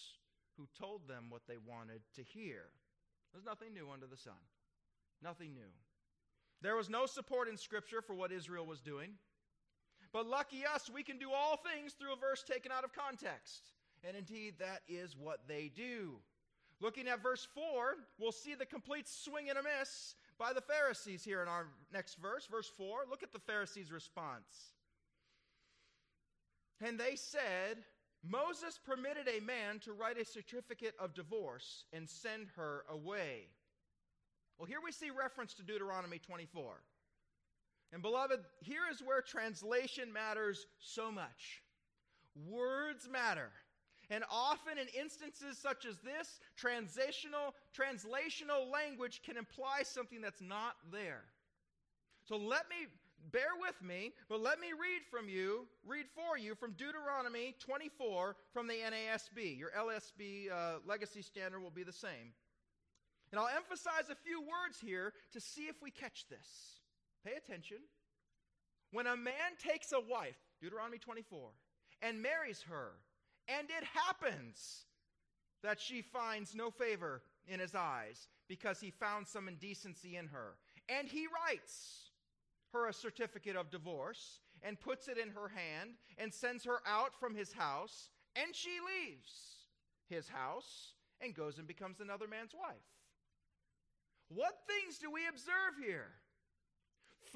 who 0.57 0.67
told 0.79 1.07
them 1.07 1.25
what 1.29 1.47
they 1.47 1.57
wanted 1.57 2.01
to 2.15 2.23
hear. 2.23 2.63
There's 3.33 3.45
nothing 3.45 3.73
new 3.73 3.89
under 3.91 4.05
the 4.07 4.17
sun. 4.17 4.33
Nothing 5.23 5.53
new. 5.53 5.71
There 6.61 6.75
was 6.75 6.89
no 6.89 7.05
support 7.05 7.47
in 7.47 7.57
Scripture 7.57 8.01
for 8.01 8.13
what 8.13 8.31
Israel 8.31 8.65
was 8.65 8.81
doing. 8.81 9.13
But 10.17 10.25
lucky 10.25 10.63
us, 10.65 10.89
we 10.91 11.03
can 11.03 11.19
do 11.19 11.29
all 11.31 11.57
things 11.57 11.93
through 11.93 12.11
a 12.11 12.15
verse 12.15 12.41
taken 12.41 12.71
out 12.71 12.83
of 12.83 12.91
context. 12.91 13.69
And 14.03 14.17
indeed, 14.17 14.55
that 14.57 14.81
is 14.89 15.15
what 15.15 15.41
they 15.47 15.69
do. 15.75 16.15
Looking 16.81 17.07
at 17.07 17.21
verse 17.21 17.47
4, 17.53 17.63
we'll 18.17 18.31
see 18.31 18.55
the 18.55 18.65
complete 18.65 19.07
swing 19.07 19.51
and 19.51 19.59
a 19.59 19.61
miss 19.61 20.15
by 20.39 20.53
the 20.53 20.61
Pharisees 20.61 21.23
here 21.23 21.43
in 21.43 21.47
our 21.47 21.67
next 21.93 22.15
verse. 22.15 22.47
Verse 22.49 22.67
4, 22.67 23.01
look 23.07 23.21
at 23.21 23.31
the 23.31 23.37
Pharisees' 23.37 23.91
response. 23.91 24.73
And 26.81 26.99
they 26.99 27.15
said, 27.15 27.83
Moses 28.27 28.79
permitted 28.83 29.27
a 29.27 29.45
man 29.45 29.77
to 29.81 29.93
write 29.93 30.19
a 30.19 30.25
certificate 30.25 30.95
of 30.97 31.13
divorce 31.13 31.85
and 31.93 32.09
send 32.09 32.47
her 32.55 32.85
away. 32.89 33.49
Well, 34.57 34.65
here 34.65 34.79
we 34.83 34.91
see 34.91 35.11
reference 35.11 35.53
to 35.53 35.61
Deuteronomy 35.61 36.17
24. 36.17 36.73
And 37.93 38.01
beloved, 38.01 38.39
here 38.59 38.81
is 38.91 39.01
where 39.01 39.21
translation 39.21 40.11
matters 40.11 40.65
so 40.79 41.11
much. 41.11 41.63
Words 42.47 43.07
matter. 43.09 43.49
And 44.09 44.23
often 44.31 44.77
in 44.77 44.87
instances 44.99 45.57
such 45.57 45.85
as 45.85 45.97
this, 45.99 46.39
transitional, 46.55 47.53
translational 47.77 48.71
language 48.71 49.21
can 49.25 49.37
imply 49.37 49.83
something 49.83 50.21
that's 50.21 50.41
not 50.41 50.75
there. 50.91 51.23
So 52.23 52.37
let 52.37 52.69
me 52.69 52.87
bear 53.31 53.55
with 53.59 53.81
me, 53.81 54.13
but 54.29 54.41
let 54.41 54.59
me 54.59 54.67
read 54.67 55.01
from 55.11 55.27
you, 55.27 55.67
read 55.85 56.05
for 56.15 56.37
you 56.37 56.55
from 56.55 56.73
Deuteronomy 56.73 57.55
24 57.59 58.35
from 58.53 58.67
the 58.67 58.75
NASB. 58.75 59.57
Your 59.57 59.71
LSB 59.71 60.51
uh, 60.51 60.79
legacy 60.85 61.21
standard 61.21 61.61
will 61.61 61.71
be 61.71 61.83
the 61.83 61.91
same. 61.91 62.33
And 63.31 63.39
I'll 63.39 63.55
emphasize 63.55 64.09
a 64.09 64.15
few 64.15 64.39
words 64.39 64.79
here 64.79 65.13
to 65.33 65.41
see 65.41 65.63
if 65.63 65.81
we 65.81 65.91
catch 65.91 66.25
this. 66.29 66.76
Pay 67.25 67.33
attention. 67.33 67.77
When 68.91 69.07
a 69.07 69.17
man 69.17 69.57
takes 69.61 69.91
a 69.91 69.99
wife, 69.99 70.37
Deuteronomy 70.61 70.97
24, 70.97 71.49
and 72.01 72.21
marries 72.21 72.63
her, 72.69 72.91
and 73.47 73.67
it 73.69 73.83
happens 73.83 74.85
that 75.63 75.79
she 75.79 76.01
finds 76.01 76.55
no 76.55 76.69
favor 76.69 77.21
in 77.47 77.59
his 77.59 77.75
eyes 77.75 78.27
because 78.47 78.79
he 78.79 78.91
found 78.91 79.27
some 79.27 79.47
indecency 79.47 80.15
in 80.15 80.27
her, 80.27 80.55
and 80.87 81.07
he 81.07 81.27
writes, 81.27 82.11
her 82.73 82.87
a 82.87 82.93
certificate 82.93 83.55
of 83.55 83.71
divorce 83.71 84.41
and 84.61 84.79
puts 84.79 85.07
it 85.07 85.17
in 85.17 85.29
her 85.29 85.49
hand 85.49 85.91
and 86.17 86.33
sends 86.33 86.65
her 86.65 86.79
out 86.85 87.13
from 87.19 87.35
his 87.35 87.53
house, 87.53 88.09
and 88.35 88.55
she 88.55 88.77
leaves 88.79 89.31
his 90.09 90.27
house 90.27 90.93
and 91.21 91.35
goes 91.35 91.57
and 91.57 91.67
becomes 91.67 91.99
another 91.99 92.27
man's 92.27 92.53
wife. 92.53 92.75
What 94.29 94.59
things 94.67 94.97
do 94.97 95.11
we 95.11 95.27
observe 95.27 95.77
here? 95.81 96.09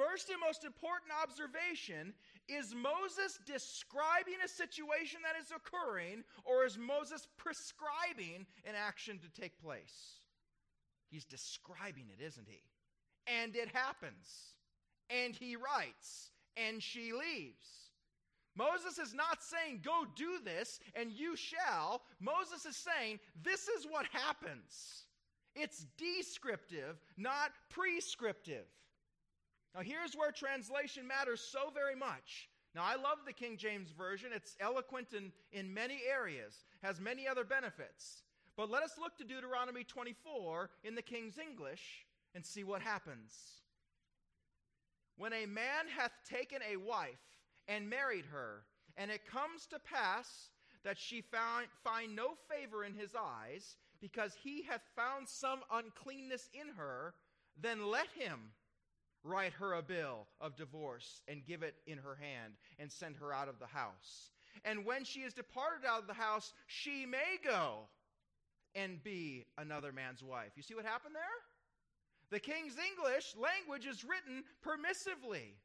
First 0.02 0.30
and 0.30 0.40
most 0.40 0.64
important 0.64 1.12
observation 1.22 2.14
is 2.48 2.74
Moses 2.74 3.40
describing 3.46 4.42
a 4.44 4.48
situation 4.48 5.20
that 5.24 5.40
is 5.40 5.52
occurring, 5.52 6.24
or 6.44 6.66
is 6.66 6.78
Moses 6.78 7.28
prescribing 7.38 8.48
an 8.66 8.74
action 8.76 9.20
to 9.20 9.42
take 9.42 9.62
place? 9.62 10.22
He's 11.10 11.26
describing 11.26 12.06
it, 12.12 12.24
isn't 12.24 12.48
he? 12.48 12.62
And 13.28 13.56
it 13.56 13.70
happens. 13.74 14.56
And 15.10 15.36
he 15.36 15.56
writes, 15.56 16.32
and 16.58 16.82
she 16.82 17.12
leaves. 17.14 17.92
Moses 18.56 18.98
is 18.98 19.14
not 19.14 19.44
saying, 19.44 19.82
Go 19.84 20.06
do 20.16 20.40
this 20.44 20.80
and 20.96 21.12
you 21.12 21.36
shall. 21.36 22.02
Moses 22.20 22.66
is 22.66 22.76
saying, 22.76 23.20
This 23.44 23.68
is 23.68 23.86
what 23.90 24.06
happens. 24.12 25.06
It's 25.56 25.86
descriptive, 25.98 26.98
not 27.18 27.52
prescriptive. 27.70 28.66
Now, 29.76 29.82
here's 29.82 30.16
where 30.16 30.32
translation 30.32 31.08
matters 31.08 31.40
so 31.40 31.72
very 31.74 31.96
much. 31.96 32.50
Now, 32.76 32.84
I 32.84 32.96
love 32.96 33.20
the 33.26 33.34
King 33.34 33.58
James 33.58 33.92
Version. 33.92 34.32
It's 34.34 34.56
eloquent 34.60 35.14
in, 35.14 35.32
in 35.52 35.74
many 35.74 36.00
areas, 36.10 36.66
has 36.84 37.00
many 37.00 37.28
other 37.28 37.44
benefits. 37.44 38.24
But 38.58 38.70
let 38.70 38.84
us 38.84 38.98
look 39.00 39.18
to 39.18 39.24
Deuteronomy 39.24 39.84
24 39.84 40.70
in 40.84 40.96
the 40.96 41.02
King's 41.02 41.38
English 41.38 42.06
and 42.36 42.46
see 42.46 42.64
what 42.64 42.82
happens. 42.82 43.34
When 45.18 45.34
a 45.34 45.46
man 45.46 45.88
hath 45.96 46.12
taken 46.30 46.60
a 46.70 46.78
wife 46.78 47.20
and 47.68 47.90
married 47.90 48.26
her, 48.32 48.64
and 48.98 49.12
it 49.12 49.26
comes 49.26 49.68
to 49.68 49.80
pass 49.80 50.50
that 50.84 50.98
she 50.98 51.22
found, 51.22 51.68
find 51.84 52.16
no 52.16 52.32
favor 52.50 52.84
in 52.84 52.94
his 52.94 53.12
eyes, 53.16 53.76
because 54.02 54.34
he 54.44 54.64
hath 54.64 54.82
found 54.96 55.30
some 55.30 55.60
uncleanness 55.72 56.50
in 56.54 56.74
her, 56.76 57.14
then 57.62 57.86
let 57.86 58.08
him 58.18 58.52
write 59.24 59.54
her 59.54 59.74
a 59.74 59.82
bill 59.82 60.28
of 60.40 60.56
divorce 60.56 61.22
and 61.28 61.46
give 61.46 61.64
it 61.64 61.76
in 61.86 61.98
her 61.98 62.16
hand 62.16 62.54
and 62.80 62.92
send 62.92 63.16
her 63.18 63.34
out 63.34 63.48
of 63.48 63.60
the 63.60 63.68
house. 63.68 64.32
And 64.66 64.86
when 64.86 65.04
she 65.04 65.22
is 65.22 65.34
departed 65.34 65.86
out 65.88 66.02
of 66.02 66.08
the 66.08 66.14
house, 66.14 66.54
she 66.68 67.06
may 67.06 67.38
go 67.44 67.88
and 68.76 69.04
be 69.04 69.46
another 69.58 69.92
man's 69.92 70.24
wife. 70.24 70.52
You 70.56 70.64
see 70.64 70.76
what 70.76 70.86
happened 70.86 71.16
there? 71.16 71.22
The 72.32 72.40
King's 72.40 72.76
English 72.78 73.36
language 73.36 73.86
is 73.86 74.06
written 74.06 74.44
permissively, 74.64 75.56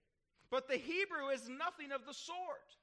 but 0.50 0.68
the 0.68 0.76
Hebrew 0.76 1.28
is 1.32 1.48
nothing 1.48 1.92
of 1.92 2.04
the 2.06 2.14
sort. 2.14 2.74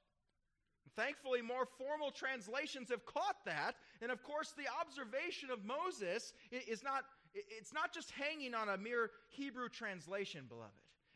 Thankfully, 0.96 1.42
more 1.42 1.66
formal 1.66 2.10
translations 2.10 2.88
have 2.90 3.04
caught 3.04 3.44
that. 3.46 3.74
And 4.00 4.12
of 4.12 4.22
course, 4.22 4.54
the 4.56 4.68
observation 4.80 5.50
of 5.50 5.64
Moses 5.64 6.32
is 6.50 6.82
not, 6.82 7.04
it's 7.34 7.72
not 7.72 7.92
just 7.92 8.10
hanging 8.12 8.54
on 8.54 8.68
a 8.68 8.78
mere 8.78 9.10
Hebrew 9.28 9.68
translation, 9.68 10.44
beloved. 10.48 10.72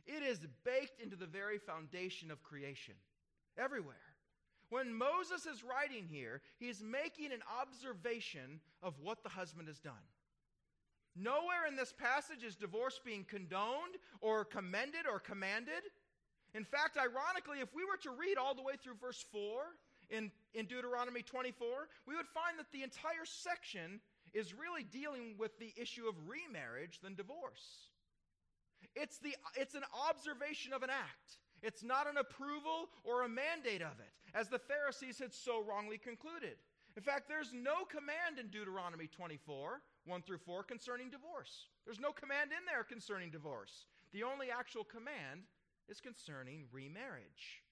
It 0.07 0.23
is 0.23 0.41
baked 0.64 1.01
into 1.01 1.16
the 1.16 1.27
very 1.27 1.59
foundation 1.59 2.31
of 2.31 2.43
creation, 2.43 2.95
everywhere. 3.57 3.97
When 4.71 4.93
Moses 4.93 5.47
is 5.47 5.64
writing 5.64 6.07
here, 6.11 6.43
he's 6.59 6.83
making 6.83 7.33
an 7.33 7.43
observation 7.61 8.61
of 8.83 8.95
what 9.03 9.23
the 9.23 9.29
husband 9.29 9.69
has 9.69 9.79
done. 9.79 9.95
Nowhere 11.16 11.66
in 11.66 11.75
this 11.75 11.93
passage 11.93 12.45
is 12.45 12.55
divorce 12.55 13.01
being 13.05 13.25
condoned 13.25 13.97
or 14.21 14.45
commended 14.45 15.07
or 15.11 15.19
commanded. 15.19 15.83
In 16.55 16.64
fact, 16.64 16.97
ironically, 16.97 17.61
if 17.61 17.75
we 17.75 17.85
were 17.85 17.97
to 18.03 18.11
read 18.11 18.37
all 18.39 18.55
the 18.55 18.62
way 18.62 18.75
through 18.83 18.95
verse 19.01 19.25
4 19.33 19.62
in, 20.11 20.31
in 20.55 20.66
Deuteronomy 20.66 21.23
24, 21.23 21.89
we 22.07 22.14
would 22.14 22.29
find 22.29 22.59
that 22.59 22.71
the 22.73 22.83
entire 22.83 23.25
section 23.25 24.01
is 24.35 24.55
really 24.55 24.85
dealing 24.85 25.35
with 25.39 25.59
the 25.59 25.72
issue 25.76 26.09
of 26.09 26.14
remarriage 26.26 27.01
than 27.03 27.14
divorce. 27.14 27.89
It's, 28.95 29.18
the, 29.18 29.35
it's 29.55 29.74
an 29.74 29.85
observation 30.09 30.72
of 30.72 30.83
an 30.83 30.91
act. 30.91 31.39
It's 31.62 31.83
not 31.83 32.09
an 32.09 32.16
approval 32.16 32.89
or 33.05 33.22
a 33.22 33.29
mandate 33.29 33.83
of 33.83 33.99
it, 33.99 34.12
as 34.35 34.49
the 34.49 34.59
Pharisees 34.59 35.18
had 35.18 35.35
so 35.35 35.62
wrongly 35.62 35.99
concluded. 35.99 36.57
In 36.97 37.03
fact, 37.03 37.29
there's 37.29 37.53
no 37.53 37.85
command 37.85 38.39
in 38.41 38.49
Deuteronomy 38.49 39.07
24, 39.07 39.81
1 40.05 40.22
through 40.22 40.39
4, 40.39 40.62
concerning 40.62 41.11
divorce. 41.11 41.66
There's 41.85 42.01
no 42.01 42.12
command 42.12 42.51
in 42.51 42.64
there 42.66 42.85
concerning 42.85 43.31
divorce. 43.31 43.87
The 44.12 44.22
only 44.22 44.51
actual 44.51 44.85
command 44.85 45.43
is 45.89 46.01
concerning 46.01 46.64
remarriage. 46.72 47.62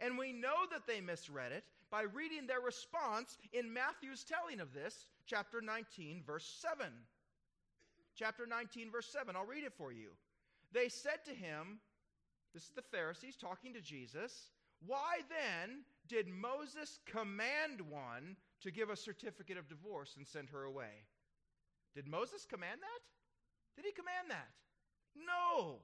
And 0.00 0.18
we 0.18 0.32
know 0.32 0.66
that 0.70 0.86
they 0.86 1.00
misread 1.00 1.52
it 1.52 1.64
by 1.90 2.02
reading 2.02 2.46
their 2.46 2.60
response 2.60 3.38
in 3.52 3.72
Matthew's 3.72 4.24
telling 4.24 4.60
of 4.60 4.72
this, 4.72 5.06
chapter 5.26 5.60
19, 5.60 6.22
verse 6.26 6.58
7. 6.60 6.92
Chapter 8.16 8.46
19, 8.46 8.90
verse 8.90 9.08
7. 9.12 9.34
I'll 9.36 9.46
read 9.46 9.64
it 9.64 9.72
for 9.76 9.92
you. 9.92 10.10
They 10.72 10.88
said 10.88 11.24
to 11.26 11.32
him, 11.32 11.80
This 12.52 12.64
is 12.64 12.72
the 12.74 12.82
Pharisees 12.82 13.36
talking 13.36 13.74
to 13.74 13.80
Jesus, 13.80 14.50
Why 14.86 15.20
then 15.28 15.84
did 16.08 16.28
Moses 16.28 16.98
command 17.06 17.80
one 17.88 18.36
to 18.62 18.70
give 18.70 18.90
a 18.90 18.96
certificate 18.96 19.58
of 19.58 19.68
divorce 19.68 20.14
and 20.16 20.26
send 20.26 20.50
her 20.50 20.64
away? 20.64 21.04
Did 21.94 22.06
Moses 22.06 22.44
command 22.44 22.80
that? 22.80 23.02
Did 23.76 23.86
he 23.86 23.92
command 23.92 24.30
that? 24.30 24.50
No. 25.14 25.80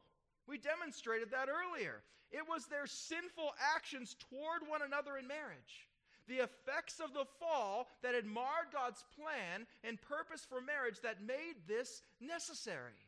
We 0.46 0.58
demonstrated 0.58 1.30
that 1.30 1.48
earlier. 1.48 2.02
It 2.30 2.46
was 2.48 2.66
their 2.66 2.86
sinful 2.86 3.54
actions 3.74 4.16
toward 4.30 4.68
one 4.68 4.82
another 4.82 5.16
in 5.16 5.26
marriage. 5.26 5.89
The 6.30 6.46
effects 6.46 7.00
of 7.02 7.12
the 7.12 7.26
fall 7.40 7.88
that 8.04 8.14
had 8.14 8.24
marred 8.24 8.70
God's 8.72 9.04
plan 9.18 9.66
and 9.82 10.00
purpose 10.00 10.46
for 10.48 10.60
marriage 10.60 11.00
that 11.02 11.26
made 11.26 11.66
this 11.66 12.02
necessary. 12.20 13.02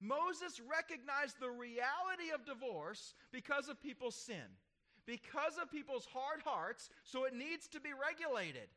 Moses 0.00 0.58
recognized 0.58 1.36
the 1.38 1.50
reality 1.50 2.32
of 2.32 2.46
divorce 2.46 3.12
because 3.30 3.68
of 3.68 3.82
people's 3.82 4.14
sin, 4.14 4.56
because 5.04 5.58
of 5.60 5.70
people's 5.70 6.06
hard 6.06 6.40
hearts, 6.46 6.88
so 7.04 7.24
it 7.24 7.34
needs 7.34 7.68
to 7.68 7.80
be 7.80 7.90
regulated. 7.92 8.70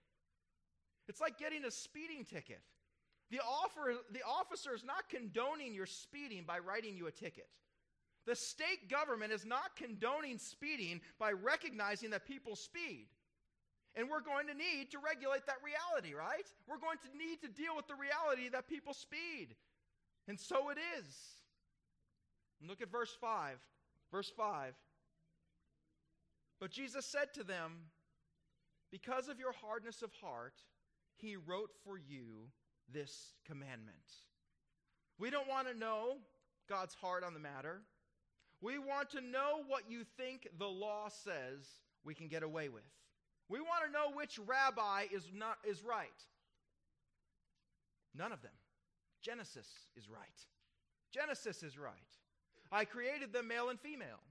It's 1.07 1.21
like 1.21 1.39
getting 1.39 1.63
a 1.63 1.71
speeding 1.71 2.25
ticket. 2.25 2.59
The, 3.29 3.39
offer, 3.39 3.95
the 4.11 4.23
officer 4.27 4.75
is 4.75 4.83
not 4.83 5.07
condoning 5.07 5.73
your 5.73 5.85
speeding 5.85 6.43
by 6.45 6.59
writing 6.59 6.97
you 6.97 7.07
a 7.07 7.11
ticket. 7.11 7.47
The 8.25 8.35
state 8.35 8.89
government 8.89 9.31
is 9.31 9.45
not 9.45 9.77
condoning 9.77 10.37
speeding 10.37 10.99
by 11.17 11.31
recognizing 11.31 12.09
that 12.09 12.27
people 12.27 12.57
speed. 12.57 13.07
And 13.95 14.09
we're 14.09 14.21
going 14.21 14.47
to 14.47 14.53
need 14.53 14.91
to 14.91 14.99
regulate 14.99 15.45
that 15.47 15.57
reality, 15.59 16.13
right? 16.15 16.47
We're 16.67 16.79
going 16.79 16.97
to 17.03 17.17
need 17.17 17.41
to 17.41 17.49
deal 17.49 17.75
with 17.75 17.87
the 17.87 17.95
reality 17.95 18.49
that 18.49 18.67
people 18.69 18.93
speed. 18.93 19.55
And 20.27 20.39
so 20.39 20.69
it 20.69 20.77
is. 20.99 21.05
Look 22.65 22.81
at 22.81 22.91
verse 22.91 23.15
5. 23.19 23.57
Verse 24.11 24.31
5. 24.35 24.73
But 26.59 26.71
Jesus 26.71 27.05
said 27.05 27.33
to 27.33 27.43
them, 27.43 27.89
Because 28.91 29.27
of 29.27 29.39
your 29.39 29.51
hardness 29.51 30.01
of 30.01 30.11
heart, 30.21 30.53
he 31.17 31.35
wrote 31.35 31.71
for 31.83 31.97
you 31.97 32.49
this 32.93 33.33
commandment. 33.45 33.97
We 35.19 35.29
don't 35.29 35.49
want 35.49 35.67
to 35.67 35.77
know 35.77 36.17
God's 36.69 36.95
heart 36.95 37.23
on 37.23 37.33
the 37.33 37.39
matter. 37.39 37.81
We 38.61 38.77
want 38.77 39.09
to 39.11 39.21
know 39.21 39.63
what 39.67 39.89
you 39.89 40.03
think 40.17 40.47
the 40.57 40.67
law 40.67 41.09
says 41.09 41.67
we 42.03 42.13
can 42.13 42.27
get 42.27 42.43
away 42.43 42.69
with. 42.69 42.83
We 43.51 43.59
want 43.59 43.83
to 43.85 43.91
know 43.91 44.15
which 44.15 44.39
rabbi 44.47 45.07
is, 45.13 45.27
not, 45.35 45.57
is 45.67 45.83
right. 45.83 46.07
None 48.17 48.31
of 48.31 48.41
them. 48.41 48.55
Genesis 49.21 49.67
is 49.97 50.09
right. 50.09 50.39
Genesis 51.11 51.61
is 51.61 51.77
right. 51.77 51.93
I 52.71 52.85
created 52.85 53.33
them 53.33 53.49
male 53.49 53.67
and 53.67 53.77
female, 53.77 54.23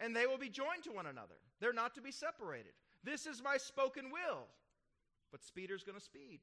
and 0.00 0.16
they 0.16 0.26
will 0.26 0.38
be 0.38 0.48
joined 0.48 0.84
to 0.84 0.90
one 0.90 1.04
another. 1.04 1.36
They're 1.60 1.74
not 1.74 1.94
to 1.96 2.00
be 2.00 2.10
separated. 2.10 2.72
This 3.04 3.26
is 3.26 3.42
my 3.44 3.58
spoken 3.58 4.10
will. 4.10 4.46
But 5.30 5.44
speeder's 5.44 5.84
going 5.84 5.98
to 5.98 6.04
speed. 6.04 6.40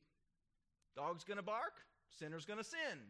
Dog's 0.95 1.23
going 1.23 1.37
to 1.37 1.43
bark, 1.43 1.81
sinner's 2.19 2.45
going 2.45 2.59
to 2.59 2.63
sin. 2.63 3.09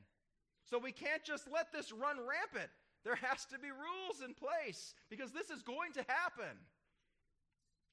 So 0.63 0.79
we 0.79 0.93
can't 0.93 1.23
just 1.25 1.51
let 1.51 1.73
this 1.73 1.91
run 1.91 2.17
rampant. 2.17 2.71
There 3.03 3.15
has 3.15 3.45
to 3.51 3.59
be 3.59 3.67
rules 3.67 4.21
in 4.23 4.33
place 4.33 4.93
because 5.09 5.31
this 5.31 5.49
is 5.49 5.61
going 5.61 5.91
to 5.93 6.05
happen. 6.07 6.55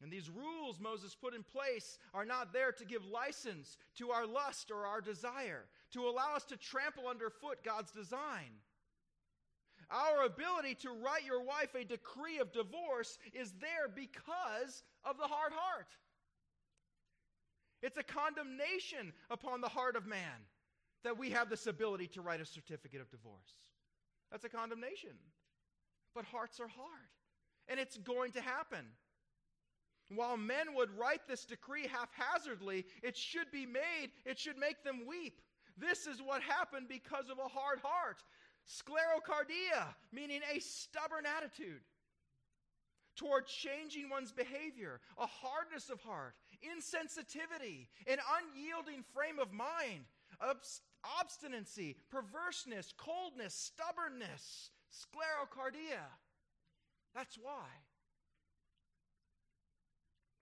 And 0.03 0.12
these 0.12 0.28
rules 0.28 0.78
Moses 0.78 1.14
put 1.14 1.34
in 1.34 1.42
place 1.42 1.99
are 2.12 2.26
not 2.26 2.53
there 2.53 2.72
to 2.72 2.84
give 2.84 3.05
license 3.07 3.78
to 3.97 4.11
our 4.11 4.26
lust 4.26 4.70
or 4.70 4.86
our 4.86 5.01
desire, 5.01 5.64
to 5.92 6.07
allow 6.07 6.34
us 6.34 6.44
to 6.47 6.57
trample 6.57 7.09
underfoot 7.09 7.64
God's 7.64 7.92
design. 7.92 8.61
Our 9.90 10.24
ability 10.26 10.74
to 10.82 10.90
write 10.90 11.24
your 11.24 11.42
wife 11.42 11.74
a 11.74 11.84
decree 11.84 12.38
of 12.38 12.53
divorce 12.53 13.18
is 13.32 13.53
there 13.61 13.88
because 13.94 14.82
of 15.05 15.16
the 15.16 15.28
hard 15.28 15.53
heart. 15.55 15.86
It's 17.82 17.97
a 17.97 18.03
condemnation 18.03 19.12
upon 19.30 19.61
the 19.61 19.68
heart 19.68 19.97
of 19.97 20.07
man 20.07 20.44
that 21.05 21.16
we 21.16 21.30
have 21.30 21.49
this 21.49 21.66
ability 21.68 22.09
to 22.09 22.20
write 22.20 22.40
a 22.40 22.44
certificate 22.44 23.01
of 23.01 23.11
divorce. 23.11 23.55
That's 24.30 24.44
a 24.44 24.49
condemnation. 24.49 25.11
but 26.14 26.24
hearts 26.24 26.59
are 26.59 26.68
hard. 26.68 27.09
And 27.68 27.78
it's 27.78 27.99
going 27.99 28.32
to 28.32 28.40
happen. 28.40 28.86
While 30.09 30.36
men 30.36 30.74
would 30.74 30.96
write 30.96 31.26
this 31.26 31.44
decree 31.44 31.88
haphazardly, 31.88 32.86
it 33.02 33.16
should 33.16 33.50
be 33.50 33.66
made, 33.66 34.11
it 34.24 34.38
should 34.38 34.57
make 34.57 34.84
them 34.84 35.02
weep. 35.07 35.40
This 35.76 36.07
is 36.07 36.22
what 36.22 36.42
happened 36.42 36.86
because 36.88 37.28
of 37.28 37.38
a 37.38 37.48
hard 37.48 37.80
heart. 37.82 38.22
Sclerocardia, 38.66 39.94
meaning 40.12 40.40
a 40.54 40.61
stubborn 40.61 41.24
attitude 41.26 41.80
toward 43.16 43.46
changing 43.46 44.09
one's 44.09 44.32
behavior, 44.32 45.00
a 45.18 45.26
hardness 45.26 45.90
of 45.90 46.00
heart, 46.02 46.34
insensitivity, 46.62 47.88
an 48.07 48.18
unyielding 48.38 49.02
frame 49.14 49.38
of 49.38 49.52
mind, 49.52 50.04
obst- 50.42 50.82
obstinacy, 51.20 51.96
perverseness, 52.11 52.92
coldness, 52.96 53.54
stubbornness, 53.54 54.70
sclerocardia. 54.92 56.04
That's 57.14 57.38
why. 57.38 57.66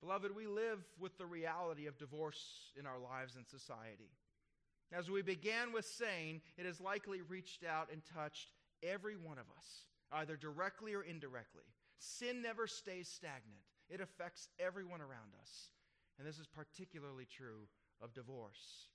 Beloved, 0.05 0.37
we 0.37 0.47
live 0.47 0.85
with 1.01 1.17
the 1.17 1.25
reality 1.25 1.87
of 1.87 1.97
divorce 1.97 2.73
in 2.79 2.85
our 2.85 2.99
lives 2.99 3.37
and 3.37 3.47
society. 3.47 4.13
As 4.93 5.09
we 5.09 5.23
began 5.23 5.73
with 5.73 5.87
saying, 5.87 6.43
it 6.59 6.67
has 6.67 6.79
likely 6.79 7.23
reached 7.23 7.65
out 7.65 7.89
and 7.91 8.03
touched 8.15 8.51
every 8.83 9.17
one 9.17 9.39
of 9.39 9.47
us, 9.57 9.87
either 10.13 10.37
directly 10.37 10.93
or 10.93 11.05
indirectly. 11.05 11.65
Sin 11.99 12.43
never 12.43 12.67
stays 12.67 13.09
stagnant, 13.09 13.65
it 13.89 14.03
affects 14.03 14.51
everyone 14.61 15.01
around 15.01 15.33
us. 15.41 15.71
And 16.19 16.29
this 16.29 16.39
is 16.39 16.49
particularly 16.49 17.25
true 17.25 17.67
of 18.03 18.13
divorce. 18.13 18.89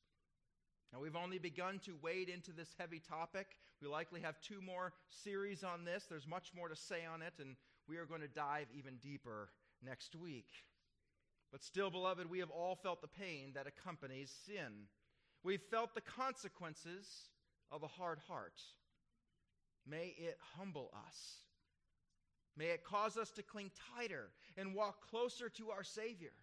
Now, 0.93 0.99
we've 0.99 1.15
only 1.15 1.39
begun 1.39 1.79
to 1.85 1.97
wade 2.03 2.29
into 2.29 2.51
this 2.51 2.75
heavy 2.77 2.99
topic. 2.99 3.47
We 3.81 3.87
likely 3.87 4.21
have 4.21 4.39
two 4.41 4.61
more 4.61 4.93
series 5.09 5.63
on 5.63 5.85
this. 5.85 6.05
There's 6.07 6.27
much 6.27 6.51
more 6.55 6.69
to 6.69 6.75
say 6.75 7.03
on 7.11 7.23
it, 7.23 7.33
and 7.39 7.55
we 7.87 7.97
are 7.97 8.05
going 8.05 8.21
to 8.21 8.27
dive 8.27 8.67
even 8.77 8.97
deeper 8.97 9.49
next 9.83 10.15
week. 10.15 10.49
But 11.51 11.63
still, 11.63 11.89
beloved, 11.89 12.29
we 12.29 12.39
have 12.39 12.51
all 12.51 12.75
felt 12.75 13.01
the 13.01 13.07
pain 13.07 13.51
that 13.55 13.67
accompanies 13.67 14.31
sin. 14.45 14.87
We've 15.43 15.61
felt 15.71 15.95
the 15.95 16.01
consequences 16.01 17.07
of 17.71 17.83
a 17.83 17.87
hard 17.87 18.19
heart. 18.27 18.61
May 19.87 20.13
it 20.17 20.37
humble 20.57 20.91
us. 21.07 21.37
May 22.55 22.67
it 22.67 22.83
cause 22.83 23.17
us 23.17 23.31
to 23.31 23.43
cling 23.43 23.71
tighter 23.95 24.29
and 24.57 24.75
walk 24.75 25.09
closer 25.09 25.49
to 25.49 25.71
our 25.71 25.83
Savior. 25.83 26.33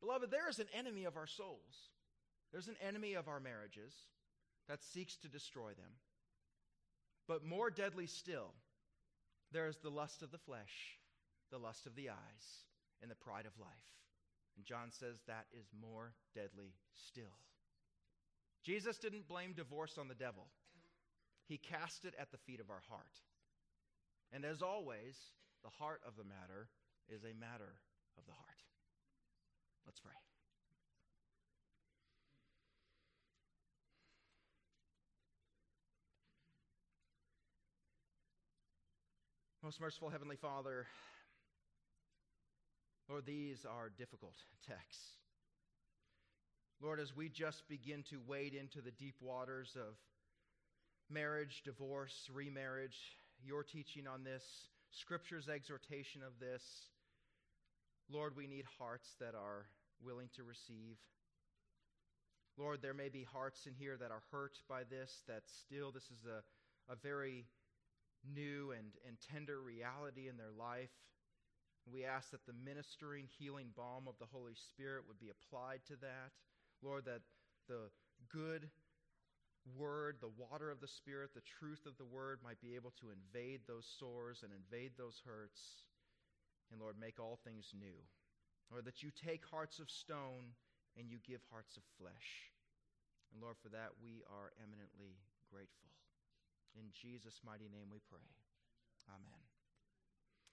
Beloved, 0.00 0.30
there 0.30 0.48
is 0.48 0.60
an 0.60 0.68
enemy 0.72 1.04
of 1.04 1.16
our 1.16 1.26
souls. 1.26 1.90
There's 2.52 2.68
an 2.68 2.76
enemy 2.86 3.14
of 3.14 3.28
our 3.28 3.40
marriages 3.40 3.92
that 4.68 4.82
seeks 4.82 5.16
to 5.16 5.28
destroy 5.28 5.70
them. 5.70 5.92
But 7.28 7.44
more 7.44 7.70
deadly 7.70 8.06
still, 8.06 8.54
there 9.52 9.66
is 9.66 9.76
the 9.78 9.90
lust 9.90 10.22
of 10.22 10.30
the 10.30 10.38
flesh, 10.38 10.98
the 11.50 11.58
lust 11.58 11.86
of 11.86 11.96
the 11.96 12.10
eyes, 12.10 12.64
and 13.02 13.10
the 13.10 13.16
pride 13.16 13.46
of 13.46 13.58
life. 13.58 13.90
And 14.56 14.64
John 14.64 14.90
says 14.90 15.16
that 15.26 15.46
is 15.52 15.66
more 15.72 16.12
deadly 16.34 16.74
still. 16.94 17.38
Jesus 18.64 18.98
didn't 18.98 19.28
blame 19.28 19.54
divorce 19.54 19.96
on 19.98 20.08
the 20.08 20.14
devil, 20.14 20.46
he 21.46 21.58
cast 21.58 22.04
it 22.04 22.14
at 22.20 22.30
the 22.30 22.38
feet 22.38 22.60
of 22.60 22.70
our 22.70 22.82
heart. 22.88 23.16
And 24.32 24.44
as 24.44 24.62
always, 24.62 25.16
the 25.64 25.70
heart 25.70 26.00
of 26.06 26.14
the 26.16 26.24
matter 26.24 26.68
is 27.08 27.24
a 27.24 27.34
matter 27.34 27.74
of 28.16 28.24
the 28.26 28.32
heart. 28.32 28.60
Let's 29.86 29.98
pray. 29.98 30.14
Most 39.62 39.80
merciful 39.80 40.08
Heavenly 40.08 40.36
Father, 40.36 40.86
Lord, 43.10 43.26
these 43.26 43.66
are 43.68 43.90
difficult 43.98 44.36
texts. 44.68 45.16
Lord, 46.80 47.00
as 47.00 47.16
we 47.16 47.28
just 47.28 47.68
begin 47.68 48.04
to 48.10 48.20
wade 48.24 48.54
into 48.54 48.80
the 48.80 48.92
deep 48.92 49.16
waters 49.20 49.76
of 49.76 49.96
marriage, 51.10 51.62
divorce, 51.64 52.30
remarriage, 52.32 52.96
your 53.44 53.64
teaching 53.64 54.06
on 54.06 54.22
this, 54.22 54.44
Scripture's 54.92 55.48
exhortation 55.48 56.22
of 56.22 56.38
this, 56.38 56.62
Lord, 58.08 58.36
we 58.36 58.46
need 58.46 58.64
hearts 58.78 59.08
that 59.18 59.34
are 59.34 59.66
willing 60.04 60.28
to 60.36 60.44
receive. 60.44 60.96
Lord, 62.56 62.78
there 62.80 62.94
may 62.94 63.08
be 63.08 63.24
hearts 63.24 63.66
in 63.66 63.74
here 63.74 63.96
that 63.96 64.12
are 64.12 64.22
hurt 64.30 64.56
by 64.68 64.82
this, 64.88 65.22
that 65.26 65.42
still 65.66 65.90
this 65.90 66.04
is 66.04 66.26
a, 66.26 66.92
a 66.92 66.94
very 66.94 67.46
new 68.24 68.70
and, 68.70 68.86
and 69.04 69.16
tender 69.32 69.60
reality 69.60 70.28
in 70.28 70.36
their 70.36 70.52
life. 70.56 70.90
We 71.86 72.04
ask 72.04 72.30
that 72.30 72.46
the 72.46 72.56
ministering, 72.64 73.26
healing 73.38 73.72
balm 73.76 74.06
of 74.06 74.18
the 74.18 74.30
Holy 74.30 74.54
Spirit 74.54 75.04
would 75.08 75.18
be 75.18 75.30
applied 75.30 75.80
to 75.88 75.96
that. 76.00 76.32
Lord, 76.82 77.04
that 77.06 77.22
the 77.68 77.90
good 78.28 78.68
word, 79.76 80.16
the 80.20 80.32
water 80.36 80.70
of 80.70 80.80
the 80.80 80.88
Spirit, 80.88 81.30
the 81.34 81.44
truth 81.58 81.86
of 81.86 81.96
the 81.96 82.08
word 82.08 82.40
might 82.42 82.60
be 82.60 82.74
able 82.74 82.92
to 83.00 83.12
invade 83.12 83.60
those 83.66 83.86
sores 83.98 84.42
and 84.42 84.52
invade 84.52 84.92
those 84.96 85.20
hurts. 85.24 85.84
And 86.70 86.80
Lord, 86.80 86.96
make 87.00 87.18
all 87.18 87.38
things 87.44 87.72
new. 87.74 87.98
Lord, 88.70 88.84
that 88.84 89.02
you 89.02 89.10
take 89.10 89.44
hearts 89.44 89.78
of 89.78 89.90
stone 89.90 90.54
and 90.96 91.10
you 91.10 91.18
give 91.26 91.40
hearts 91.50 91.76
of 91.76 91.82
flesh. 91.98 92.50
And 93.32 93.42
Lord, 93.42 93.56
for 93.62 93.68
that 93.70 93.98
we 94.02 94.22
are 94.30 94.54
eminently 94.62 95.18
grateful. 95.50 95.90
In 96.78 96.90
Jesus' 96.94 97.42
mighty 97.44 97.66
name 97.66 97.90
we 97.90 97.98
pray. 98.10 98.26
Amen. 99.10 99.49